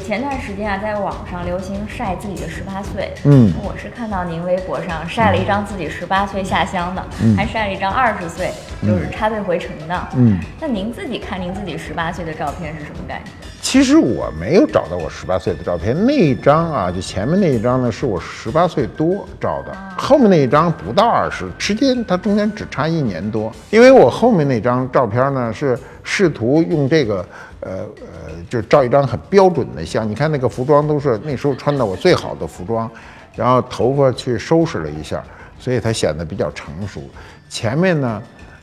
[0.00, 3.12] 前段时间啊，在网上流行晒自己的十八岁。
[3.24, 7.04] 嗯，我是看到您微博上晒了一张自己十八岁下乡的，
[7.36, 8.50] 还晒了一张二十岁，
[8.82, 10.08] 就是插队回城的。
[10.16, 13.30] 嗯，那您自己看您自己十八岁的照片是什么感觉？
[13.70, 23.52] 其实我没有找到我十八岁的照片，那一张啊，就前面那一张呢，是我十八岁多照的，后面那一张不到二十，时间它中间只差一年多。
[23.70, 27.24] 因为我后面那张照片呢，是试图用这个，
[27.60, 32.90] 呃呃，就照一张很标准的像，你看那个服装都是那时候穿的我最好的服装，
[33.36, 35.22] 然后头发去收拾了一下，
[35.60, 37.00] 所以它显得比较成熟。
[37.48, 38.20] 前面呢。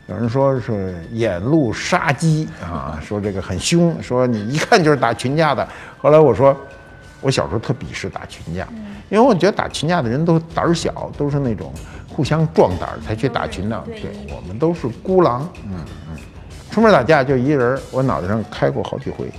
[0.08, 5.67] 有人说是眼露杀机啊，说这个很凶，说你一看就是打群架的。
[5.97, 6.55] 后来我说，
[7.19, 8.66] 我小时候特鄙视打群架，
[9.09, 11.73] 因为我觉得打群架的人都胆儿小，都是那种
[12.08, 13.83] 互相壮胆儿才去打群的。
[13.88, 15.73] 对我们都是孤狼，嗯
[16.09, 16.17] 嗯，
[16.71, 19.30] 出门打架就一人，我脑袋上开过好几回，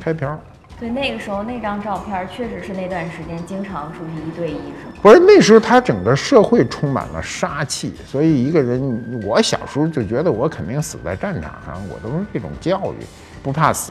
[0.00, 0.38] 开瓢。
[0.78, 4.92] 对，那个时候那张照片确实是那段时间经常出去一对一，是吗？
[5.00, 13.06] 不是那时候，他整个社会充满了杀气，所以一个人，我小时候就觉得我肯定死在战场上，我都是这种教育，
[13.42, 13.90] 不怕死。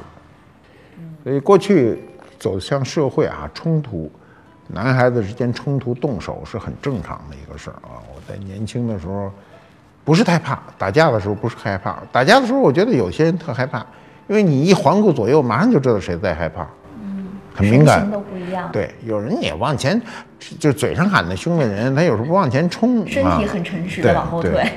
[1.24, 2.04] 所以过去
[2.38, 4.12] 走向社会啊，冲突，
[4.68, 7.98] 男孩子之间冲突动手是很正常的一个事儿啊。
[8.14, 9.32] 我在年轻的时候
[10.04, 13.84] 不是太怕打架的时候，不是害怕打架的时候，我觉得有些人特害怕。
[14.28, 16.68] 因为你一环顾左右，马上就知道谁在害怕，
[17.02, 18.70] 嗯，很敏感，都不一样。
[18.72, 20.02] 对，有人也往前，
[20.60, 24.72] 就嘴上喊的凶的人，他有时候不往前冲，身体很诚实的往后退。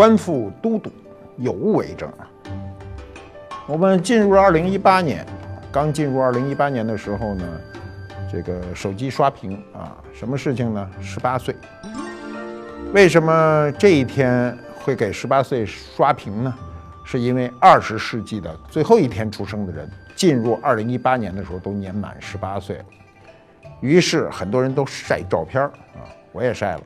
[0.00, 0.90] 官复都督，
[1.36, 2.24] 有物为证啊。
[3.66, 5.26] 我们进入二零一八年，
[5.70, 7.44] 刚进入二零一八年的时候呢，
[8.32, 10.90] 这个手机刷屏啊，什么事情呢？
[11.02, 11.54] 十八岁。
[12.94, 16.54] 为什么这一天会给十八岁刷屏呢？
[17.04, 22.84] 是因为二十世纪的最后一天出生的人，进入二零一八年的时候都年满十八岁了。
[23.82, 26.82] 于是很多人都晒照片啊，我也晒了。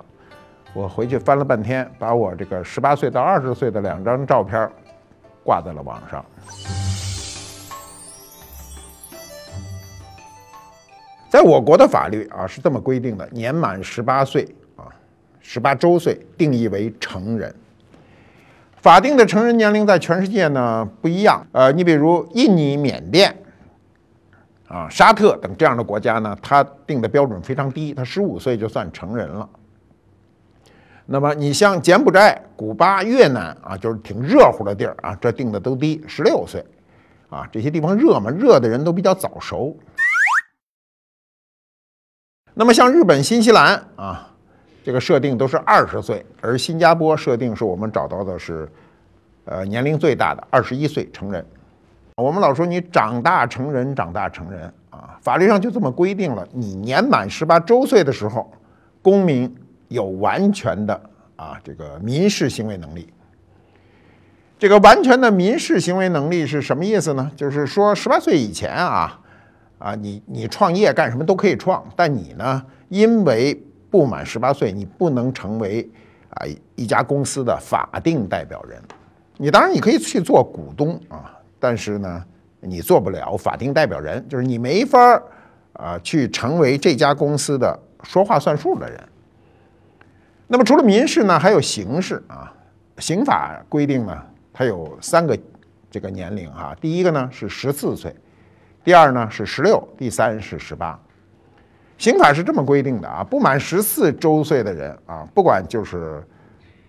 [0.74, 4.68] 我回去翻了半天，把我这个十八岁到二十岁的两张照片
[5.44, 6.24] 挂在了网上。
[11.28, 14.90] 在我国的法律啊是这么规定的：年满十八岁啊，
[15.40, 17.54] 十八周岁定义为成人。
[18.76, 21.46] 法定的成人年龄在全世界呢不一样。
[21.52, 23.32] 呃，你比如印尼、缅甸
[24.66, 29.48] 啊、沙特等这样的国家呢，它定的标准非常低，它十五岁就算成人了。
[31.06, 36.64] 那么你像柬埔寨、古巴、越南啊，就是挺热乎的地儿啊，这定的都低，十六岁，
[37.28, 39.76] 啊，这些地方热嘛，热的人都比较早熟。
[42.54, 44.30] 那么像日本、新西兰啊，
[44.82, 48.66] 这个设定都是二十岁，而新加坡设定是我们找到的是，
[49.44, 51.44] 呃，年龄最大的二十一岁成人。
[52.16, 58.50] 我们老说你长大成人，长大成人啊，法律上就这么规定了，你年满十八周岁的时候，
[59.02, 59.54] 公民。
[59.88, 61.00] 有完全的
[61.36, 63.08] 啊，这个民事行为能力。
[64.58, 67.30] 这个完全的民事行为能力是什么意思呢？
[67.36, 69.20] 就是说，十八岁以前啊，
[69.78, 73.60] 啊，你你创业干什么都可以创，但你呢，因为
[73.90, 75.86] 不满十八岁，你不能成为
[76.30, 78.80] 啊一家公司的法定代表人。
[79.36, 82.24] 你当然你可以去做股东啊，但是呢，
[82.60, 85.22] 你做不了法定代表人，就是你没法儿
[85.74, 88.98] 啊去成为这家公司的说话算数的人。
[90.46, 92.52] 那么除了民事呢，还有刑事啊。
[92.98, 94.16] 刑法规定呢，
[94.52, 95.36] 它有三个
[95.90, 96.72] 这个年龄哈。
[96.80, 98.14] 第一个呢是十四岁，
[98.84, 100.96] 第二呢是十六，第三是十八。
[101.98, 106.22] 刑法是这么规定的啊，不满十四周岁的人啊，不管就是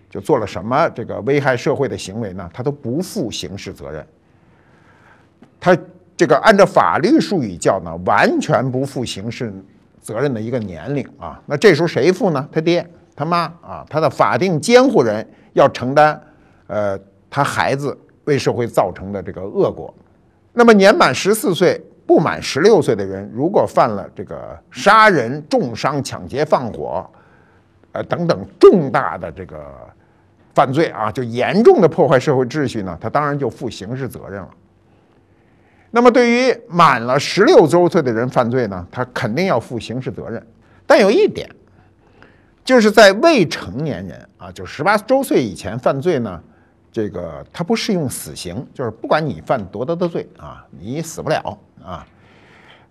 [0.07, 4.05] 就做了什么这个危害社会的行为呢，他都不负刑事责任。
[5.59, 5.75] 他
[6.15, 9.51] 这个按照法律术语叫呢，完全不负刑事
[9.99, 11.41] 责任的一个年龄啊。
[11.47, 12.47] 那这时候谁负呢？
[12.51, 12.87] 他爹。
[13.15, 16.21] 他妈啊，他的法定监护人要承担，
[16.67, 19.93] 呃，他孩子为社会造成的这个恶果。
[20.51, 27.09] 那么年满十四岁不满十六岁的人，如果犯了这个杀人、重伤、抢劫、放火，
[27.93, 29.65] 呃等等重大的这个
[30.53, 34.49] 犯罪啊，就严重的破坏社会秩序呢，他当然就负刑事责任了。
[35.91, 40.45] 那么对于满了十六周岁的人犯罪呢，他肯定要负刑事责任。
[40.85, 41.49] 但有一点。
[42.65, 46.41] 就是在未成年人啊，就十八周岁以前犯罪呢，
[46.91, 52.05] 这个他不适用死刑，就是不管你犯多大的罪啊，你死不了啊。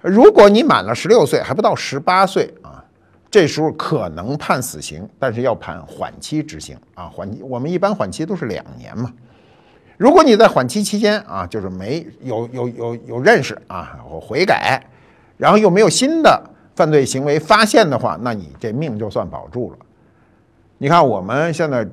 [0.01, 2.85] 如果你满了十六岁还不到十八岁啊，
[3.29, 7.07] 这时候可能判死刑，但是要判缓期执行啊。
[7.07, 9.13] 缓期我们一般缓期都是两年嘛。
[9.97, 14.81] 如果你在缓期期间啊，就是没有有有有认识啊，我悔改，
[15.37, 19.79] 然后又没有新的犯罪行为发现的话，那你这命就算保住了。
[20.79, 21.87] 你看我们现在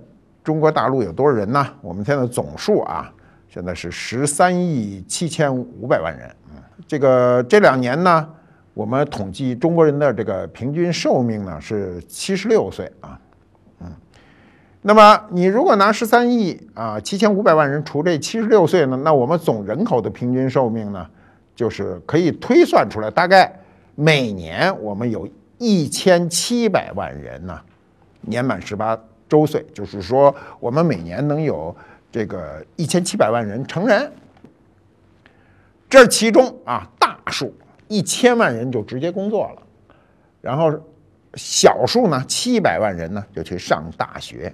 [0.43, 1.65] 中国大陆有多少人呢？
[1.81, 3.11] 我们现在总数啊，
[3.47, 6.29] 现在是十三亿七千五百万人。
[6.49, 8.27] 嗯，这个这两年呢，
[8.73, 13.19] 我们统计中国人的这个平均寿命呢是七十六岁啊。
[13.79, 13.87] 嗯
[14.83, 21.05] 那么你如果拿十三亿啊七千五百万人除这七十六岁呢，那我们总人口的平均寿命呢，
[21.55, 23.60] 就是可以推算出来，大概
[23.95, 25.27] 每年我们有
[25.57, 27.59] 一千七百万人呢
[28.21, 28.97] 年满十八
[29.27, 31.75] 周岁，就是说我们每年能有
[32.11, 34.11] 这个一千七百万人成人。
[35.89, 37.53] 这其中啊大数
[37.87, 39.61] 一千万人就直接工作了，
[40.39, 40.71] 然后
[41.35, 44.53] 小数呢七百万人呢就去上大学。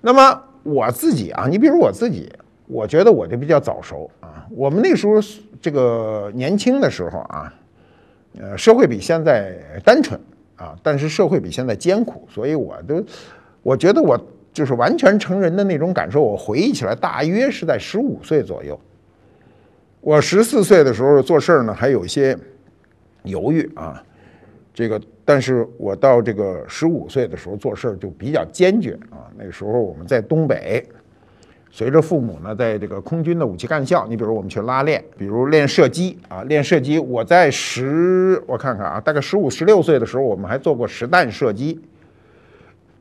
[0.00, 2.32] 那么我自己啊，你比如我自己，
[2.66, 4.46] 我觉得我就比较早熟啊。
[4.50, 5.14] 我们那时候
[5.60, 7.52] 这个年轻的时候啊，
[8.40, 10.18] 呃，社会比现在单纯
[10.56, 13.04] 啊，但是社会比现在艰苦，所以我都
[13.62, 14.18] 我觉得我
[14.52, 16.22] 就是完全成人的那种感受。
[16.22, 18.78] 我回忆起来，大约是在十五岁左右。
[20.00, 22.36] 我十四岁的时候做事儿呢，还有一些
[23.22, 24.02] 犹豫啊。
[24.74, 29.30] 这个，但是我到这个十五岁的时候做事儿就比较坚决啊。
[29.36, 30.84] 那时候我们在东北，
[31.76, 37.00] 随着父母呢，在这个空军的武器干校，你比如我们去拉练，比如练射击啊，练射击。
[37.00, 41.82] 我在十，我看看啊，大概十五、十六岁的时候，我们还做过实弹射击。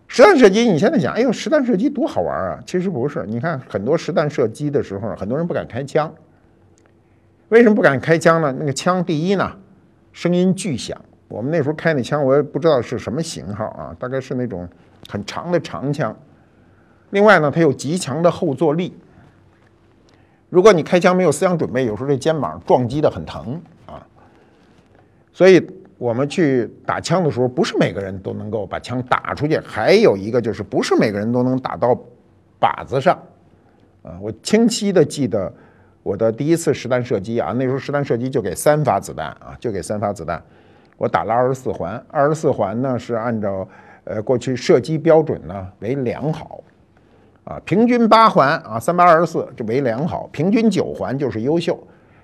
[0.08, 2.60] 实弹射击，你现在想，哎呦，实弹射击多好玩啊！
[2.66, 6.12] 其实不是，你看很多实弹射击的时候，很多人不敢开枪。
[7.50, 8.52] 为什么不敢开枪呢？
[8.58, 9.52] 那个枪，第一呢，
[10.14, 11.00] 声音巨响。
[11.28, 14.68] 我们那时候开那枪，我也不知道是什么型号啊，大概是那种
[15.08, 16.18] 很长的长枪。
[17.14, 18.92] 另外呢，它有极强的后坐力。
[20.50, 24.04] 如果你开枪没有思想准备，有时候这肩膀撞击的很疼啊。
[25.32, 25.64] 所以
[26.00, 29.60] 我们去打枪的时候，不是每个人都能够把枪打出去。
[29.60, 31.96] 还有一个就是，不是每个人都能打到
[32.60, 33.16] 靶子上
[34.02, 34.18] 啊。
[34.20, 35.54] 我清晰的记得
[36.02, 40.44] 我的第一次实弹射击啊，那时候实弹射击就给三发子弹啊，就给三发子弹。
[40.98, 43.68] 我打了二十四环，二十四环呢是按照
[44.04, 46.60] 呃过去射击标准呢为良好，
[47.44, 51.78] 啊，平均八环啊三百二十四这为良好，平均九环就是优秀，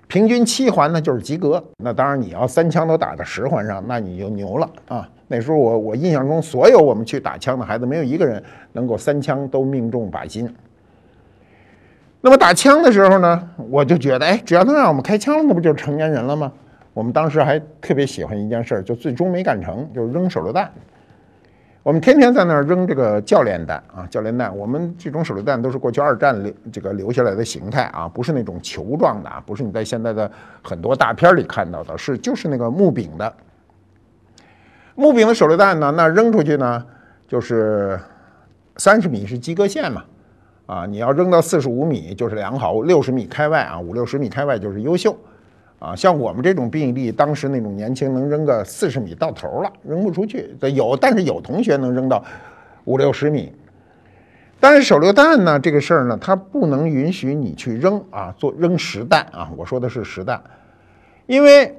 [0.08, 1.64] 平均七环呢就是及格。
[1.84, 5.10] 那当然你要三枪都打到十环上，那你就牛了啊！
[5.28, 10.52] 那时候我我印象中所有我们去打枪的孩子，没有一个人能够三枪都命中靶心。
[12.22, 16.52] 那么打枪的时候呢，我就觉得哎，只要能让我们开枪，那不就是成年人了吗？
[16.94, 20.72] 我们当时还特别喜欢一件事儿，就最终没干成，就是扔手榴弹。
[21.82, 24.56] 我们天天在那儿扔这个教练弹啊，教练弹。
[24.56, 30.30] 我们这种手榴弹都是过去二战留这个留下来的形态啊，不是那种球状的啊，不是你在现在的
[30.62, 33.34] 很多大片里看到的，是就是那个木柄的。
[34.96, 36.86] 木柄的手榴弹呢，那扔出去呢，
[37.26, 37.98] 就是
[38.76, 40.04] 三十米是及格线嘛，
[40.66, 45.18] 啊，你要扔到四十五米就是良好，六十米开外啊，五六十米开外就是优秀。
[45.80, 50.54] 啊，像我们这种臂力，当时那种年轻能扔个四十米到头了，扔不出去。
[50.76, 52.24] 有，但是有同学能扔到
[52.84, 53.52] 五六十米。
[54.60, 59.50] 但是手榴弹呢，这个事儿呢，它不能允许你去扔啊，做扔实弹啊。
[59.56, 60.44] 我说的是实弹，
[61.26, 61.74] 因为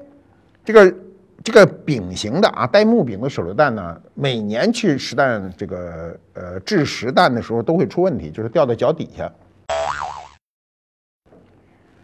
[0.65, 0.95] 这个
[1.43, 9.31] 这个柄型的啊，带木柄的手榴弹呢，每年去实弹这个呃制实弹的时候都会出问题，就是掉到脚底下。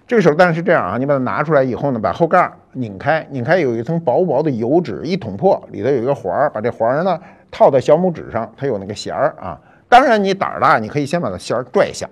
[0.08, 7.20] 这个手榴弹是这样啊，你把它拿出来以后呢，把后盖拧开，拧开有一层薄薄的油纸，一捅破，里头有一个环儿，把这环儿呢
[7.52, 9.60] 套在小拇指上，它有那个弦儿啊。
[9.90, 12.10] 当然你胆儿大，你可以先把它弦儿拽响，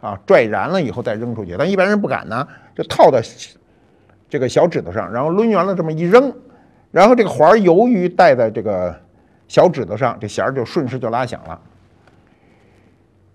[0.00, 1.56] 啊，拽燃了以后再扔出去。
[1.58, 3.20] 但一般人不敢呢，就套在
[4.28, 6.32] 这个小指头上，然后抡圆了这么一扔，
[6.92, 8.94] 然后这个环儿由于戴在这个
[9.48, 11.60] 小指头上，这弦儿就顺势就拉响了。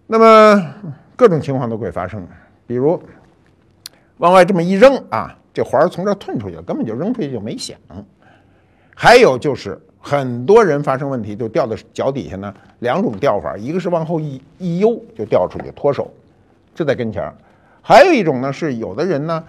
[0.08, 0.74] 那么
[1.18, 2.26] 各种情况都会发生，
[2.66, 2.98] 比如。
[4.20, 7.76] 往外这么一扔啊，这环儿从这儿吞出去了，根本就扔出去就没响。
[8.94, 16.12] 还有就是很多人发生问题就掉到脚底下呢，两种掉法，一个是往后一一悠就掉出去脱手，
[16.76, 17.34] 就在跟前儿；
[17.82, 19.44] 还有一种呢是有的人呢，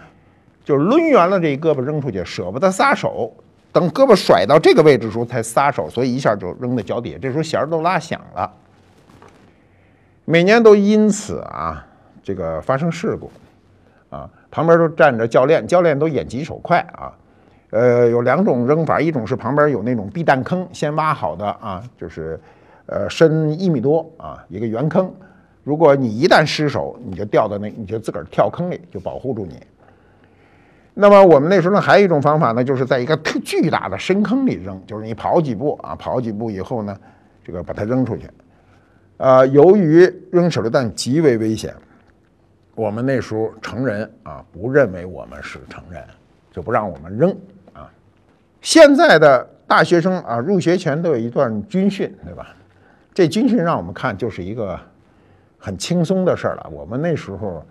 [0.65, 3.33] 就抡圆了这胳膊扔出去，舍不得撒手，
[3.73, 8.49] 等胳膊甩到这个位置时候才撒手，所以一下就扔在脚底下，这时候弦儿都拉响了。
[10.25, 11.85] 每年都因此啊，
[12.23, 13.29] 这个发生事故，
[14.51, 17.13] 旁边都站着教练，教练都眼疾手快啊。
[17.71, 22.39] 呃，有两种扔法，一种是旁边有那种避弹坑，先挖好的啊，就是
[22.87, 25.09] 呃深一米多啊一个圆坑，
[25.63, 29.63] 如果你一旦失手，你就掉到那，你就自个儿跳坑里，就保护住你。
[30.95, 36.97] 那么我们那时候呢，还有一种方法呢，就是在一个特巨大的深坑里扔，就是你跑几步啊，跑几步以后呢，
[37.45, 38.29] 这个把它扔出去。
[39.17, 41.73] 呃，由于扔手榴弹极为危险，
[42.81, 46.03] 我们那时候成人啊不认为我们是成人，
[46.51, 47.31] 就不让我们扔
[47.75, 47.91] 啊。
[48.63, 52.57] 现在的大学生啊，入学前都有一段军训，对吧？
[53.13, 54.81] 这军训让我们看就是一个
[55.59, 56.71] 很轻松的事儿了。
[56.73, 57.63] 我们那时候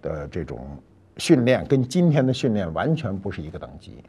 [0.00, 0.66] 的这种。
[1.16, 4.02] 训练跟今天的训练完全不是一个等级，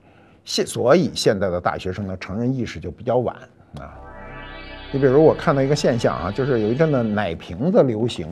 [0.44, 3.36] 现所以现在的大学生的成人意识就比较晚
[3.80, 3.94] 啊。
[4.92, 8.26] 你比如我看到一个现象啊，就是有一阵子奶瓶子流行，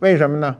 [0.00, 0.56] 为什么呢？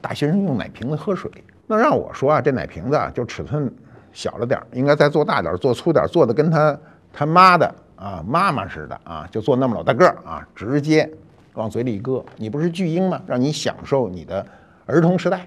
[0.00, 1.30] 大学生用奶瓶子喝水，
[1.66, 3.72] 那让我说啊，这奶瓶子啊就尺寸
[4.12, 6.78] 小了点儿应该再做大点儿做粗点儿做的跟他
[7.12, 11.08] 他妈的啊妈妈似的啊，就做那么老大个儿啊，直接
[11.54, 12.24] 往嘴里一搁。
[12.36, 13.22] 你不是巨婴吗？
[13.26, 14.44] 让你享受你的
[14.84, 15.44] 儿童时代。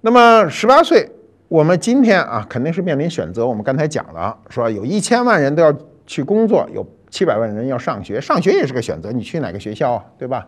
[0.00, 1.10] 那么十八岁，
[1.48, 3.46] 我们今天啊肯定是面临选择。
[3.46, 5.72] 我们刚才讲了，说有一千万人都要
[6.06, 10.46] 去工作，有七百万人要上学，上学也是个选择，你去哪个学校啊，对吧？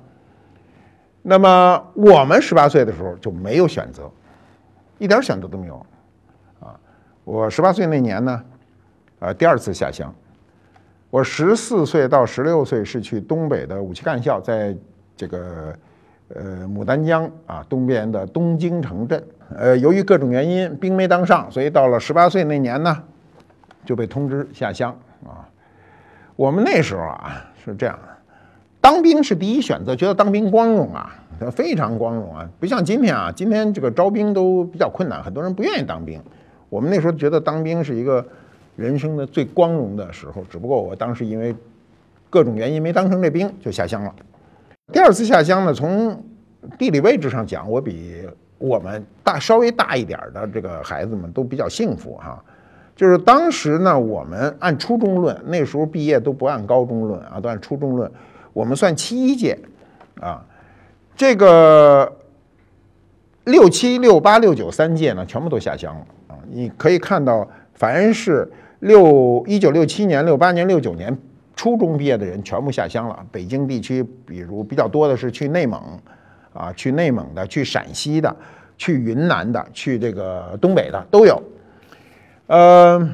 [1.28, 4.08] 那么我们十八岁的时候就没有选择，
[4.96, 5.84] 一点选择都没有
[6.60, 6.78] 啊。
[7.24, 8.44] 我十八岁那年呢，
[9.18, 10.14] 啊第二次下乡。
[11.10, 14.76] 我十四岁到十六岁是去东北的武器干校，在
[15.16, 15.76] 这个
[16.28, 19.20] 呃牡丹江啊东边的东京城镇。
[19.56, 23.02] 呃，由于各种原因，兵没当上，所以到了十八岁那年呢，
[23.84, 25.42] 就被通知下乡啊。
[26.36, 27.98] 我们那时候啊是这样，
[28.86, 31.12] 当兵是第一选择，觉得当兵光荣啊，
[31.50, 36.20] 非常光荣啊，不像今天啊，今天这个招兵都比较困难，很多人不愿意当兵。
[36.68, 38.24] 我们那时候觉得当兵是一个
[38.76, 41.52] 人生的最光荣的时候，只不过我当时因为
[42.30, 44.14] 各种原因没当成这兵，就下乡了。
[44.92, 46.22] 第二次下乡呢，从
[46.78, 48.22] 地理位置上讲，我比。
[48.58, 52.42] 我们大稍微大一点的这个孩子们都比较幸福哈，
[52.94, 58.10] 就是当时呢，我们按初中论，那时候毕业都不按高中论啊，都按初中论。
[58.56, 59.58] 我们算七一届
[60.18, 60.42] 啊，
[61.14, 62.10] 这个
[63.44, 66.40] 六七六八六九三届呢，全部都下乡了啊。
[66.50, 71.14] 你可以看到，凡是六一九六七年、六八年、六九年
[71.54, 73.26] 初中毕业的人，全部下乡了。
[73.30, 75.78] 北京地区，比如比较多的是去内蒙。
[76.54, 78.34] 啊，去内蒙的，去陕西的，
[78.78, 81.42] 去云南的，去这个东北的都有。
[82.46, 83.06] 呃，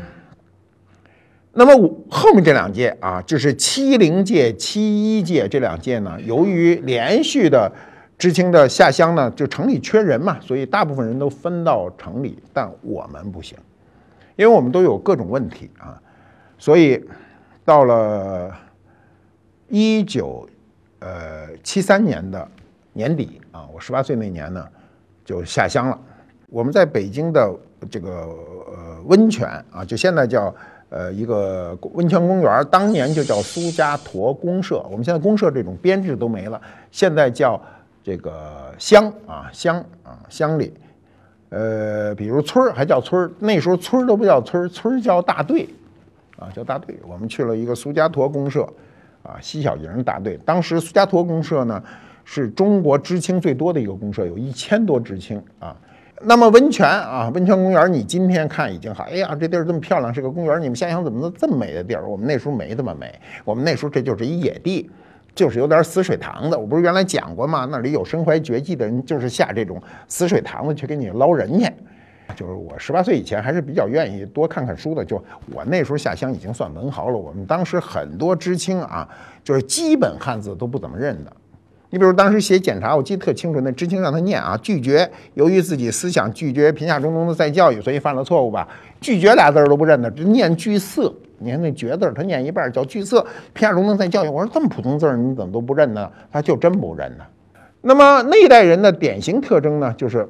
[1.52, 4.80] 那么我后面这两届啊，就是七零届、七
[5.18, 7.70] 一届这两届呢，由于连续的
[8.16, 13.56] 知青的下乡呢，就城里缺人嘛，所以大部分人都分到城里，但我们不行，
[14.36, 16.00] 因为我们都有各种问题啊，
[16.58, 17.02] 所以
[17.64, 18.50] 到了
[19.68, 20.48] 一九
[21.00, 22.48] 呃七三年的。
[22.94, 24.68] 年底啊，我十八岁那年呢，
[25.24, 25.98] 就下乡了。
[26.50, 27.50] 我们在北京的
[27.90, 30.54] 这个呃温泉啊，就现在叫
[30.92, 34.84] 呃一个温泉公园，当年就叫苏家坨公社。
[34.90, 37.58] 我们现在公社这种编制都没了，现在叫
[38.04, 40.74] 这个乡啊乡啊乡里。
[41.48, 45.66] 呃，比如村儿还叫村儿，那时候村儿都不叫村儿，村儿叫大队
[46.36, 46.94] 啊叫大队。
[47.08, 48.62] 我们去了一个苏家坨公社
[49.22, 50.38] 啊西小营大队。
[50.44, 51.82] 当时苏家坨公社呢。
[52.24, 55.76] 是中国知青最多的一个公社，有一千多知青啊。
[56.24, 59.04] 那么温泉啊，温泉公园，你今天看已经好。
[59.04, 60.60] 哎呀，这地儿这么漂亮，是个公园。
[60.60, 62.08] 你们想想，怎么能这么美的地儿？
[62.08, 63.12] 我们那时候没这么美，
[63.44, 64.88] 我们那时候这就是一野地，
[65.34, 66.56] 就是有点死水塘子。
[66.56, 67.66] 我不是原来讲过吗？
[67.70, 71.68] 那里有身怀绝技的人，就是下这种死水塘子去给你捞人去。
[72.36, 75.04] 就是我十八岁以前还是比较愿意多看看书的。
[75.04, 77.16] 就我那时候下乡已经算文豪了。
[77.16, 79.08] 我们当时很多知青啊，
[79.42, 81.32] 就是基本汉字都不怎么认的。
[81.92, 88.66] 你比如当时写检查，我记得特清楚，那知青让他念啊，拒绝，由于自己思想拒绝贫下中农的再教育，所以犯了错误吧。
[88.98, 91.12] 拒绝俩字儿都不认得，只念拒色。
[91.36, 93.20] 你看那绝字儿，他念一半叫拒色，
[93.52, 94.28] 贫下中农再教育。
[94.28, 96.10] 我说这么普通字儿，你怎么都不认呢？
[96.32, 97.24] 他就真不认呢。
[97.82, 100.26] 那么那一代人的典型特征呢，就是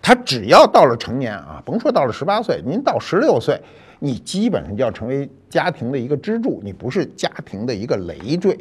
[0.00, 3.60] 他只要到了成年啊，甭说到了十八岁，您到十六岁，
[3.98, 8.56] 你基本上就要成为家庭的一个支柱，你不是家庭的一个累赘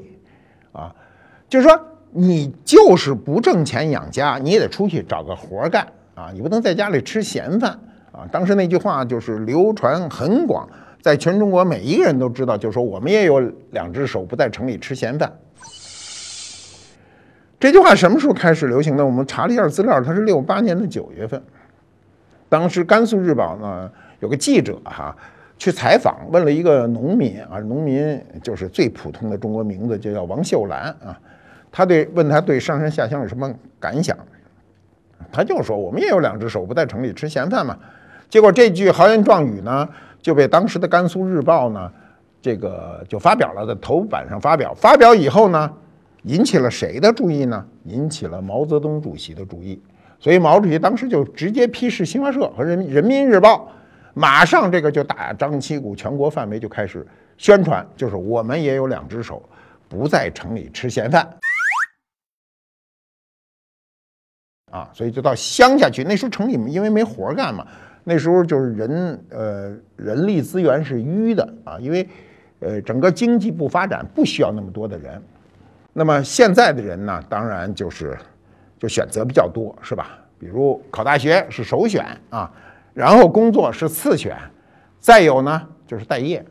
[0.71, 0.91] 啊。
[1.47, 1.79] 就是说，
[2.11, 5.85] 你就是不挣钱养家，你也得出去找个活干
[6.15, 6.31] 啊！
[6.33, 7.71] 你不能在家里吃闲饭
[8.11, 8.27] 啊。
[8.31, 10.67] 当时那句话就是流传很广，
[11.01, 13.39] 在全中国每一个人都知道，就是说我们也有
[13.71, 15.31] 两只手，不在城里吃闲饭。
[17.59, 19.05] 这句话什么时候开始流行的？
[19.05, 21.41] 我们查了一下资料，它是六八年的九月份。
[22.47, 25.15] 当时甘肃日报呢有个记者哈
[25.57, 31.19] 去采访，问了一个农民啊，农民就是最普通的中国名字，就叫王秀兰啊。
[31.77, 34.17] 他对问他对上山下乡有什么感想？
[35.29, 37.77] 他就说我们也有两只手，不在城里吃闲饭嘛。
[38.29, 39.85] 结果这句豪言壮语呢
[40.21, 41.91] 就被当时的甘肃日报呢
[42.41, 44.73] 这个就发表了，在头版上发表。
[44.73, 45.69] 发表以后呢。
[46.27, 47.63] 引起了谁的注意呢？
[47.83, 49.79] 引起了毛泽东主席的注意，
[50.19, 53.71] 所以毛主席当时就直接批示新华社和人人民日报，
[54.15, 57.05] 马上这个就大张旗鼓，全国范围就开始
[57.37, 59.39] 宣传，就是我们也有两只手，
[59.87, 61.29] 不在城里吃闲饭
[64.71, 66.03] 啊，所以就到乡下去。
[66.03, 67.65] 那时候城里因为没活干嘛，
[68.03, 72.07] 那时候就是人呃人力资源是淤的啊，因为
[72.59, 75.21] 呃整个经济不发展，不需要那么多的人。
[75.93, 78.17] 那么现在的人呢，当然就是
[78.77, 80.19] 就选择比较多，是吧？
[80.37, 82.51] 比如考大学是首选啊，
[82.93, 84.35] 然后工作是次选，
[84.99, 86.43] 再有呢就是待业。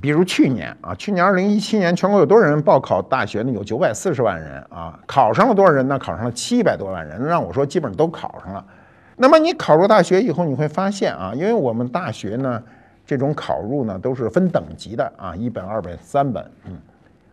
[0.00, 3.50] 比如去年啊，去年二零一七年全国有多少人报考大学呢？
[3.52, 5.98] 有九百四十万人啊，考上了多少人呢？
[5.98, 7.24] 考上了七百多万人。
[7.24, 8.64] 让我说，基本都考上了。
[9.16, 12.62] 那么你考入大学以后，你会发现啊，因为我们大学呢，
[13.06, 16.76] 这种考入呢都是分等级的啊，一本、二本、三本，嗯。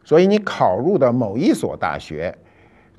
[0.05, 2.38] 所以你考入的某一所大学，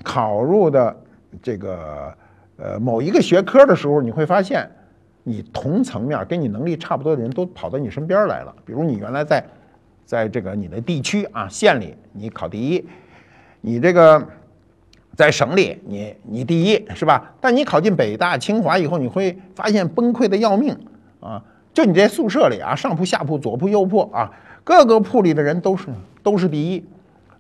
[0.02, 0.96] 考入的
[1.42, 2.14] 这个
[2.56, 4.70] 呃某一个学科的时候，你会发现，
[5.24, 8.54] 你同层面跟你能力差不多的人都跑到你身边来了。
[8.64, 9.44] 比如你原来在
[10.04, 12.87] 在这个你的地区啊县里你考第一，
[13.60, 14.24] 你这个
[15.16, 17.32] 在省里你你第一是吧？
[17.40, 20.78] 但你考进北大清华以后，你会发现崩溃的要命
[21.20, 21.42] 啊！
[21.72, 24.30] 就你这宿舍里啊，上铺下铺左铺右铺啊，
[24.62, 25.88] 各个铺里的人都是
[26.22, 26.84] 都是第一。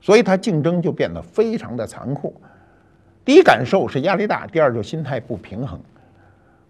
[0.00, 2.34] 所以他竞争就变得非常的残酷。
[3.24, 5.80] 第一感受是压力大，第二就心态不平衡。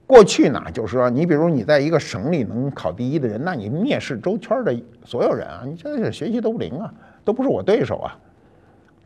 [0.07, 6.93] 过去呢，就是说，你比如你在一个省里能考第一的人，那你蔑视周圈的所有人啊，你真是学习都不灵啊，
[7.25, 8.19] 都不是我对手啊。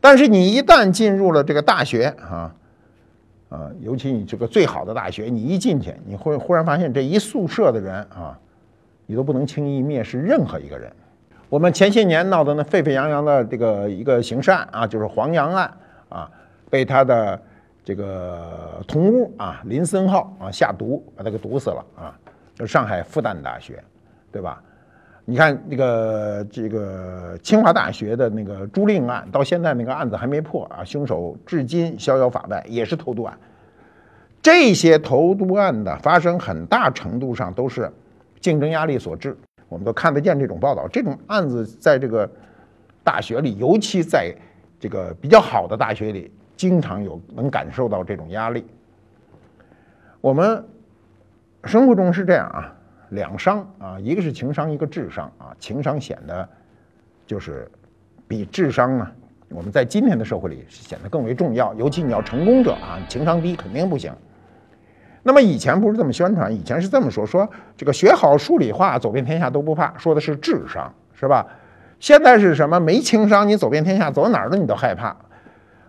[0.01, 2.53] 但是你一旦进入了这个大学啊，
[3.49, 8.37] 啊，尤其你这个最好的大学，你一进去，你会忽然发现这一宿舍的人啊，
[9.05, 10.91] 你都不能轻易蔑视任何一个人。
[11.49, 15.71] 我们前些年闹得那沸沸扬扬的这个一个刑事案啊，就是黄洋案
[16.09, 16.29] 啊，
[16.69, 17.41] 被他的
[17.83, 22.17] 这个同屋啊林森浩啊下毒把他给毒死了啊，
[22.53, 23.83] 就上海复旦大学，
[24.31, 24.61] 对吧？
[25.25, 33.37] 你看那个这个清华大学的那个朱令案，到现在那个案子还没破啊，凶手至今逍遥法外，也是投毒案。
[34.41, 37.91] 这些投毒案的发生，很大程度上都是
[38.39, 39.37] 竞争压力所致。
[39.67, 42.27] 我们都看得见这种报道，这种案子在这个
[43.03, 44.33] 大学里，尤其在
[44.79, 48.67] 这个比较好的大学里，经常有能感受到这种压力。
[50.19, 50.61] 我们
[51.63, 52.75] 生活中是这样啊，
[53.11, 55.55] 两商啊，一个是情商，一个智商啊。
[55.57, 56.45] 情商显得
[57.25, 57.71] 就是
[58.27, 59.09] 比智商呢，
[59.47, 61.73] 我们在今天的社会里显得更为重要。
[61.75, 64.11] 尤其你要成功者啊，情商低肯定不行。
[65.23, 71.47] 那么以前不是这么宣传，以前是这么说：说这个学好数理化，走遍天下都不怕，说的是智商，是吧？
[72.01, 72.77] 现在是什么？
[72.81, 75.15] 没情商，你走遍天下，走到哪儿的你都害怕，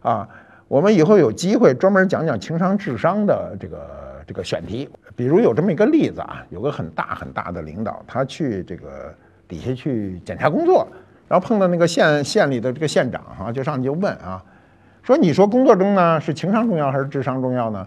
[0.02, 0.28] 啊！
[0.70, 4.88] 我们以后有机会专门讲讲情商、智商的这个这个选题。
[5.16, 9.12] 比如有这么一个例子啊，有个很大很大的领导，他去这个
[9.48, 10.86] 底下去检查工作，
[11.26, 14.40] 然后碰到那个县县里的这个县长哈，就上去就问啊，
[15.02, 17.84] 说你说工作中呢是情商重要还是智商重要呢？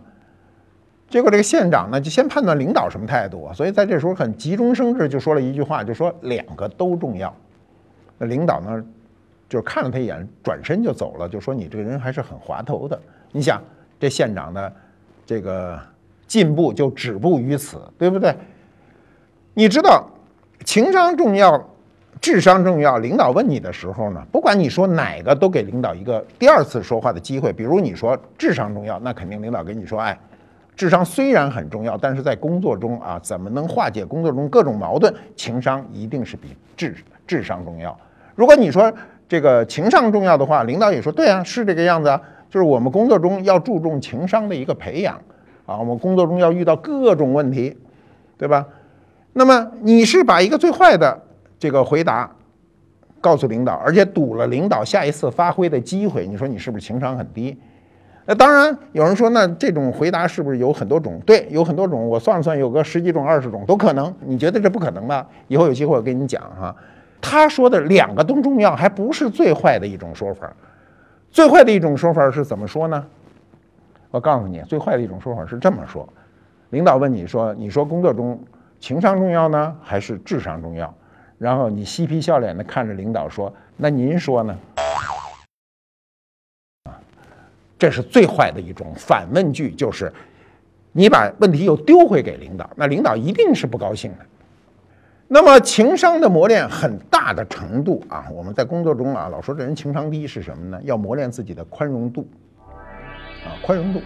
[1.08, 7.34] 结果这个县长呢，就先判断领导什么态度，所以在这时候很急中生智，就说了一句话，就说两个都重要。
[8.17, 8.84] 那领导呢，
[9.54, 13.00] 就是看了他一眼，转身就走了，就说你这个人还是很滑头的。
[13.32, 13.62] 你想，
[14.00, 14.74] 这县长的
[15.28, 15.80] 这个
[16.26, 18.36] 进步就止步于此，对不对？
[19.54, 20.10] 你知道，
[20.66, 21.63] 情商重要，
[22.20, 22.98] 智商重要。
[22.98, 27.54] 领导问你的时候呢，不管你说哪个，都给领导一个第二次说话的机会。
[27.54, 30.18] 比如你说智商重要，那肯定领导跟你说，哎。
[30.76, 35.13] 智商虽然很重要，但是在工作中啊，怎么能化解工作中各种矛盾？
[35.36, 36.96] 情商一定是比智
[37.28, 37.96] 智商重要。
[38.34, 38.92] 如果你说
[39.34, 42.22] 这个情商重要的话，领导也说对啊，是这个样子啊。
[42.52, 45.19] 就是我们工作中要注重情商的一个培养
[45.65, 47.76] 啊，我们工作中要遇到各种问题，
[48.38, 48.63] 对吧？
[49.34, 51.19] 那么你是把一个最坏的
[51.58, 52.30] 这个回答
[53.19, 57.58] 告诉领导，而且堵了领导下一次发挥的机会，你说你是不是情商很低？
[58.28, 61.19] 那当然有人说，那这种回答是不是有很多种？
[61.26, 62.08] 对，有很多种。
[62.08, 64.13] 我算了算，有个十几种、二十种都可能。
[64.24, 65.26] 你觉得这不可能吗？
[65.48, 66.76] 以后有机会我跟你讲哈。
[67.26, 70.54] 他说的两个都重要，还不是最坏的一种说法。
[71.32, 73.04] 最坏的一种说法是怎么说呢？
[74.12, 76.08] 我告诉你，最坏的一种说法是这么说：
[76.72, 78.38] 领导问你说，你说工作中
[78.78, 80.94] 情商重要呢，还是智商重要？
[81.40, 84.56] 然后你嬉皮笑脸的看着领导说，那您说呢？
[87.80, 90.12] 这是最坏的一种反问句，就是
[90.92, 94.26] 你把问题又丢回给领导，那领导一定是不高兴的。
[95.34, 100.80] 那么情商的磨练很大的程度啊，我们在工作中啊老说这人情商低是什么呢？
[100.84, 102.28] 要磨练自己的宽容度
[102.60, 104.00] 啊，宽容度，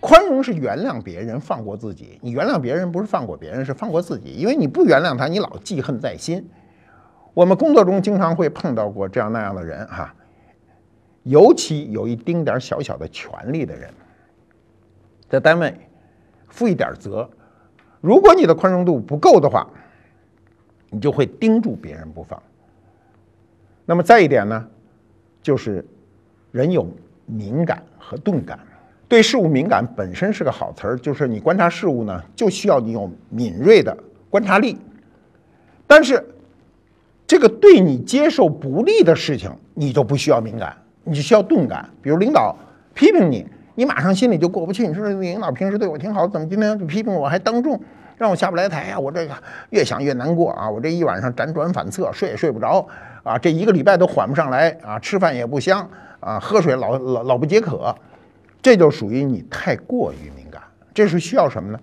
[0.00, 2.18] 宽容是原谅别人，放过自己。
[2.20, 6.44] 你原谅别人不是放过别人，是放过自己，因为你不原谅他，你老记恨在心。
[7.32, 10.12] 我们工作中经常会碰到过这样那样的人哈。
[11.22, 13.88] 尤其有一丁点小小的权利的人，
[15.28, 15.72] 在单位
[16.48, 17.30] 负一点责，
[18.00, 19.64] 如果你的宽容度不够的话，
[20.90, 22.42] 你就会盯住别人不放。
[23.86, 24.66] 那么再一点呢，
[25.42, 25.84] 就是
[26.52, 26.86] 人有
[27.26, 28.58] 敏感和钝感，
[29.08, 33.96] 对事物敏感本身是个好词儿，就是你观察事物呢，就需要你有敏锐的
[34.28, 34.76] 观察力。
[35.86, 36.24] 但是
[37.26, 40.76] 这个对你接受不利的事情，你就不需要敏感。
[41.02, 42.54] 你需要钝感，比如领导
[42.94, 44.86] 批评你，你马上心里就过不去。
[44.86, 47.80] 你说领导平时对我挺好，怎么今天就批评我，还当众
[48.20, 49.00] 让我下不来台呀？
[49.00, 49.34] 我这个
[49.70, 50.68] 越想越难过啊！
[50.68, 52.86] 我这一晚上辗转反侧，睡也睡不着
[53.22, 53.38] 啊！
[53.38, 54.98] 这一个礼拜都缓不上来啊！
[54.98, 55.88] 吃饭也不香
[56.20, 56.38] 啊！
[56.38, 57.96] 喝水老老老不解渴，
[58.60, 60.60] 这就属于你太过于敏感。
[60.92, 61.80] 这是需要什么呢？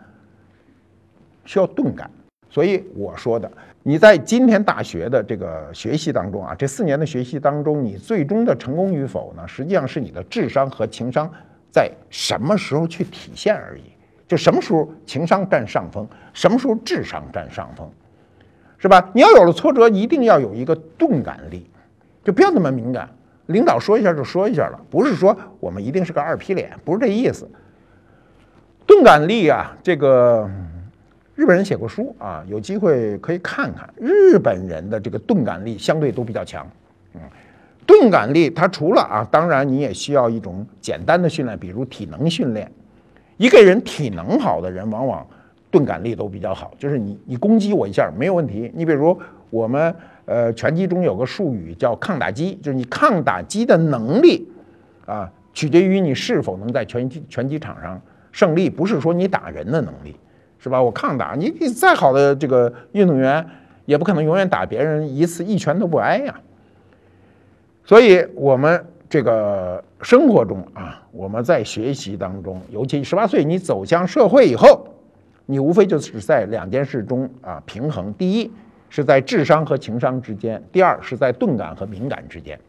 [1.43, 2.07] 需要钝感。
[2.51, 3.51] 所以我说的。
[3.81, 9.47] 你在今天大学的这个学习当中啊，这四年的学习当中，你最终的成功与否呢？
[9.47, 11.27] 实际上是你的智商和情商
[11.71, 13.81] 在什么时候去体现而已。
[14.27, 17.89] 就什么时候情商占上风，什么时候智商占上风，
[18.77, 19.09] 是吧？
[19.13, 21.69] 你要有了挫折，一定要有一个钝感力，
[22.23, 23.09] 就不要那么敏感。
[23.47, 27.49] 领导说一下就说一下了，不是说我们一定是个二皮脸，不是这意思。
[28.85, 30.49] 钝感力啊，这个。
[31.35, 33.87] 日本人写过书啊，有机会可以看看。
[33.95, 36.67] 日本人的这个钝感力相对都比较强，
[37.13, 37.21] 嗯，
[37.85, 42.71] 钝感力它除了啊，当然你也需要一种简单的训练，比如体能训练。
[43.37, 45.25] 一个人体能好的人，往往
[45.71, 48.71] 钝感力都比较好，就是你你攻击我一下没有问题。
[48.75, 49.17] 你比如
[49.49, 49.95] 我们
[50.25, 54.47] 呃拳击中有个术语叫抗打击，就是你抗打击的能力
[55.05, 60.15] 啊，取决于你是否能在拳击拳击场上胜利，不是说你打人的能力。
[60.59, 60.81] 是吧？
[60.81, 63.45] 我抗打你，你再好的这个运动员，
[63.85, 66.33] 也不可能永远打别人一次一拳都不挨呀。
[67.85, 74.85] 所以，我们这个生活中啊，我们在学习当中，尤其十八岁你走向社会以后，
[75.45, 78.51] 你无非就是在两件事中啊平衡：第一
[78.89, 82.59] 是在智商和情商之间；第二是在钝感和敏感之间。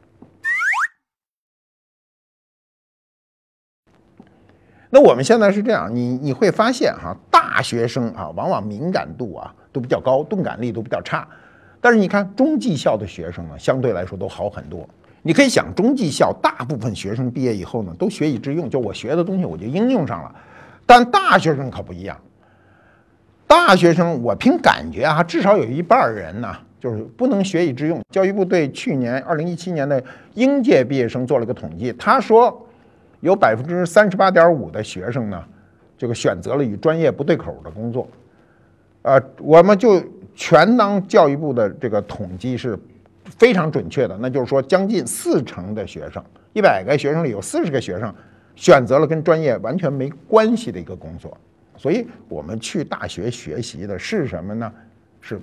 [4.91, 11.29] 那我们现在是这样，你你会发现哈，大学生啊，往往敏感度啊都比较高，钝感力都比较差。
[11.81, 14.89] 但是你看中技校的学生呢，相对来说都好很多。
[15.29, 20.35] 你可以想，中技校大部分学生毕业以后呢，都学以致用，就我学的东西我就应用上了。
[20.87, 22.19] 但大学生可不一样，
[23.47, 28.01] 大学生我凭感觉啊，至少有一半人呢，就是不能学以致用。
[28.11, 32.65] 教育部对去年二零一七年的应届毕业生做了个统计，他说。
[33.21, 35.45] 有百分之三十八点五的学生呢，
[35.99, 38.07] 这个选择了与专业不对口的工作，
[39.03, 40.01] 呃，我们就
[40.37, 42.79] 全当教育部的这个统计是
[43.37, 48.15] 非常准确的，那就是说，将近四成的学生，一百个学生里有四十个学生
[48.55, 51.37] 选择了跟专业完全没关系的一个工作，
[51.77, 54.73] 所以我们去大学学习的是什么呢？
[55.21, 55.41] 是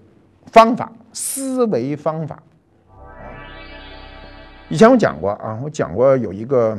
[0.47, 2.41] 方法、思维方法。
[4.69, 6.77] 以前我讲过啊，我讲过有一个。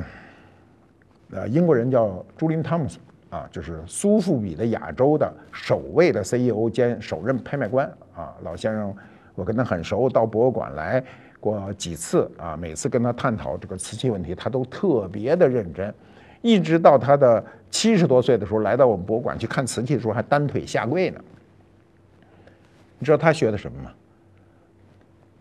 [1.33, 8.33] 呃，英国人叫朱林·汤姆斯啊，就是苏富比的亚洲的首位的 CEO 兼首任拍卖官啊。
[8.45, 8.95] 老先生，
[9.37, 11.01] 我跟他很熟，到博物馆来
[11.39, 12.57] 过几次啊。
[12.57, 15.95] 每次跟他探讨这个瓷器问题，他都特别的认真。
[16.43, 21.21] 一直到他的七十多岁的时候，来到我们博物馆去看瓷器的时候，还单腿下跪呢。
[22.99, 23.91] 你知道他学的什么吗？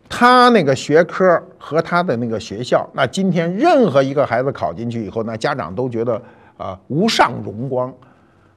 [0.08, 6.22] 他那个学科和他的那个学校，那今天任何一个孩子考进去以后，那家长都觉得
[6.58, 7.94] 啊无上荣光。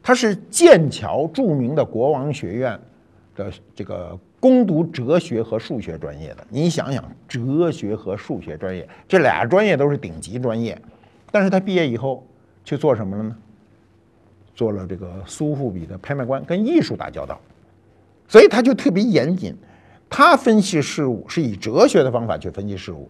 [0.02, 2.78] 他是剑桥著名的国王学院
[3.34, 6.46] 的这个攻读哲学和数学专业的。
[6.48, 10.80] 你想想，哲学和数学专业这俩专业都是顶级专业，
[11.30, 12.26] 但是他毕业以后
[12.64, 13.36] 去做什么了呢？
[14.54, 17.40] 做了这个苏富比的拍卖官，跟艺术打交道，
[18.26, 19.54] 所以他就特别严谨。
[20.10, 23.08] 他分析事物是以哲学的方法去分析事物，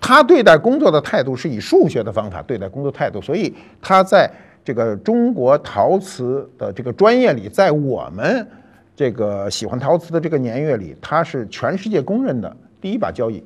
[0.00, 3.20] 他对待工作的态度是以数学的方法对待工作态度。
[3.20, 4.30] 所以他在
[4.64, 8.46] 这个中国陶瓷的这个专业里，在我们
[9.00, 13.42] 这个喜欢陶瓷的这个年月里，他是全世界公认的第一把交椅。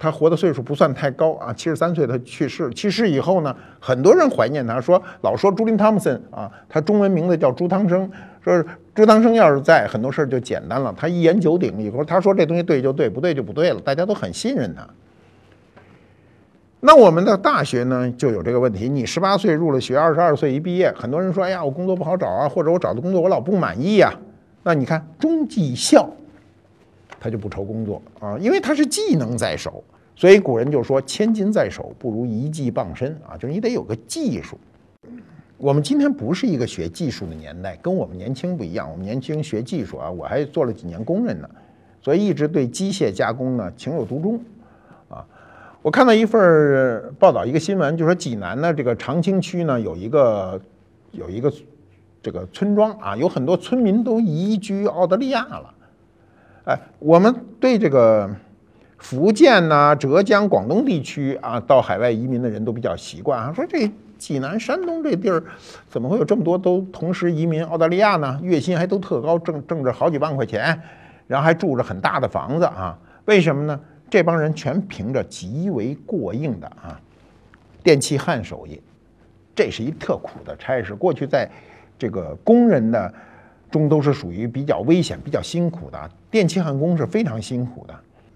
[0.00, 2.68] 他活的岁数不算太高啊，七十三岁他去世。
[2.70, 8.10] 去世以后呢，很多人怀念他，说老说朱林汤姆森啊，他中文名字叫朱汤生。
[8.42, 8.64] 说
[8.96, 10.92] 朱汤生要是在，很多事儿就简单了。
[10.98, 14.84] 他一言九鼎，以后他说这东西对就对，不对就不对了，大家都很信任他。
[16.80, 24.12] 那我们的大学呢，就有这个问题：你十八岁入了学，二十二岁一毕业，很多人说，哎呀，我工作不好找啊，或者我找的工作我老不满意呀。
[24.66, 26.10] 那你看中技校。
[27.18, 29.82] 他就不愁工作啊，因为他是技能在手，
[30.14, 34.56] 所以古人就说“千金在手，不如一技傍身”啊，就是你得有个技术。
[35.56, 38.88] 我们今天不是一个学技术的年代，跟我们年轻不一样。
[38.88, 41.48] 我们年轻学技术啊，我还做了几年工人呢，
[42.02, 44.38] 所以一直对机械加工呢情有独钟
[45.08, 45.24] 啊。
[45.80, 50.60] 我看到一份报道，一个新闻，就说济南呢这个长清区呢有一个
[51.12, 51.50] 有一个
[52.26, 55.74] 这个村庄啊，有很多村民都移居澳大利亚了。
[56.64, 58.28] 哎，我们对这个
[58.98, 63.52] 福建呐、浙江、广东地区啊，到海外移民的人都比较习惯啊。
[63.52, 65.40] 说这济南、山东这地儿，
[65.88, 68.40] 怎么会有这么多都同时移民澳大利亚呢？
[68.42, 70.76] 月薪还都特高，挣挣着好几万块钱，
[71.28, 72.98] 然后还住着很大的房子啊？
[73.26, 73.80] 为什么呢？
[74.10, 77.00] 这帮人全凭着极为过硬的啊
[77.84, 78.82] 电气焊手艺，
[79.54, 80.92] 这是一特苦的差事。
[80.92, 81.48] 过去在
[81.98, 83.12] 这个工人的。
[83.68, 87.94] 中都是属于比较危险、比较辛苦的，电气焊工是非常辛苦的。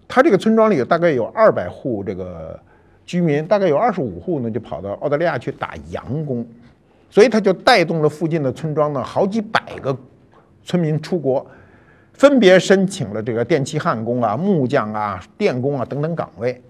[0.09, 2.59] 他这个村庄里大概有二百户这个
[3.07, 6.45] 居民，大概有二十五户呢就跑到澳大利亚去打洋工，
[7.09, 9.97] 所以他就带动了附近的村庄呢好几百个
[10.65, 11.47] 村民出国，
[12.13, 16.61] 分别申请了这个电气焊工啊、木匠啊、电工啊等等岗位。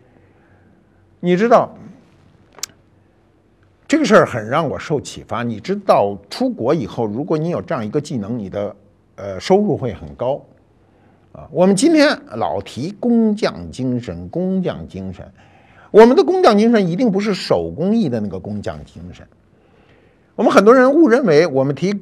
[1.18, 1.74] 你知道？
[3.90, 5.42] 这个事儿很让我受启发。
[5.42, 8.76] 你知道，出国以后，如果你有这样一个技能，你的
[9.16, 10.40] 呃收入会很高
[11.32, 11.48] 啊。
[11.50, 15.26] 我们今天老提工匠精神，工匠精神，
[15.90, 19.26] 我们的工匠精神一定不是手工艺的那个工匠精神。
[20.36, 21.92] 我们很多人误认为，我们提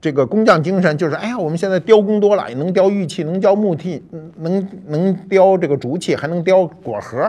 [0.00, 4.00] 这个工匠精神，就是哎呀，我们现在雕工多了，能雕玉器，能雕木器，
[4.36, 7.28] 能能雕这个竹器，还能雕果核。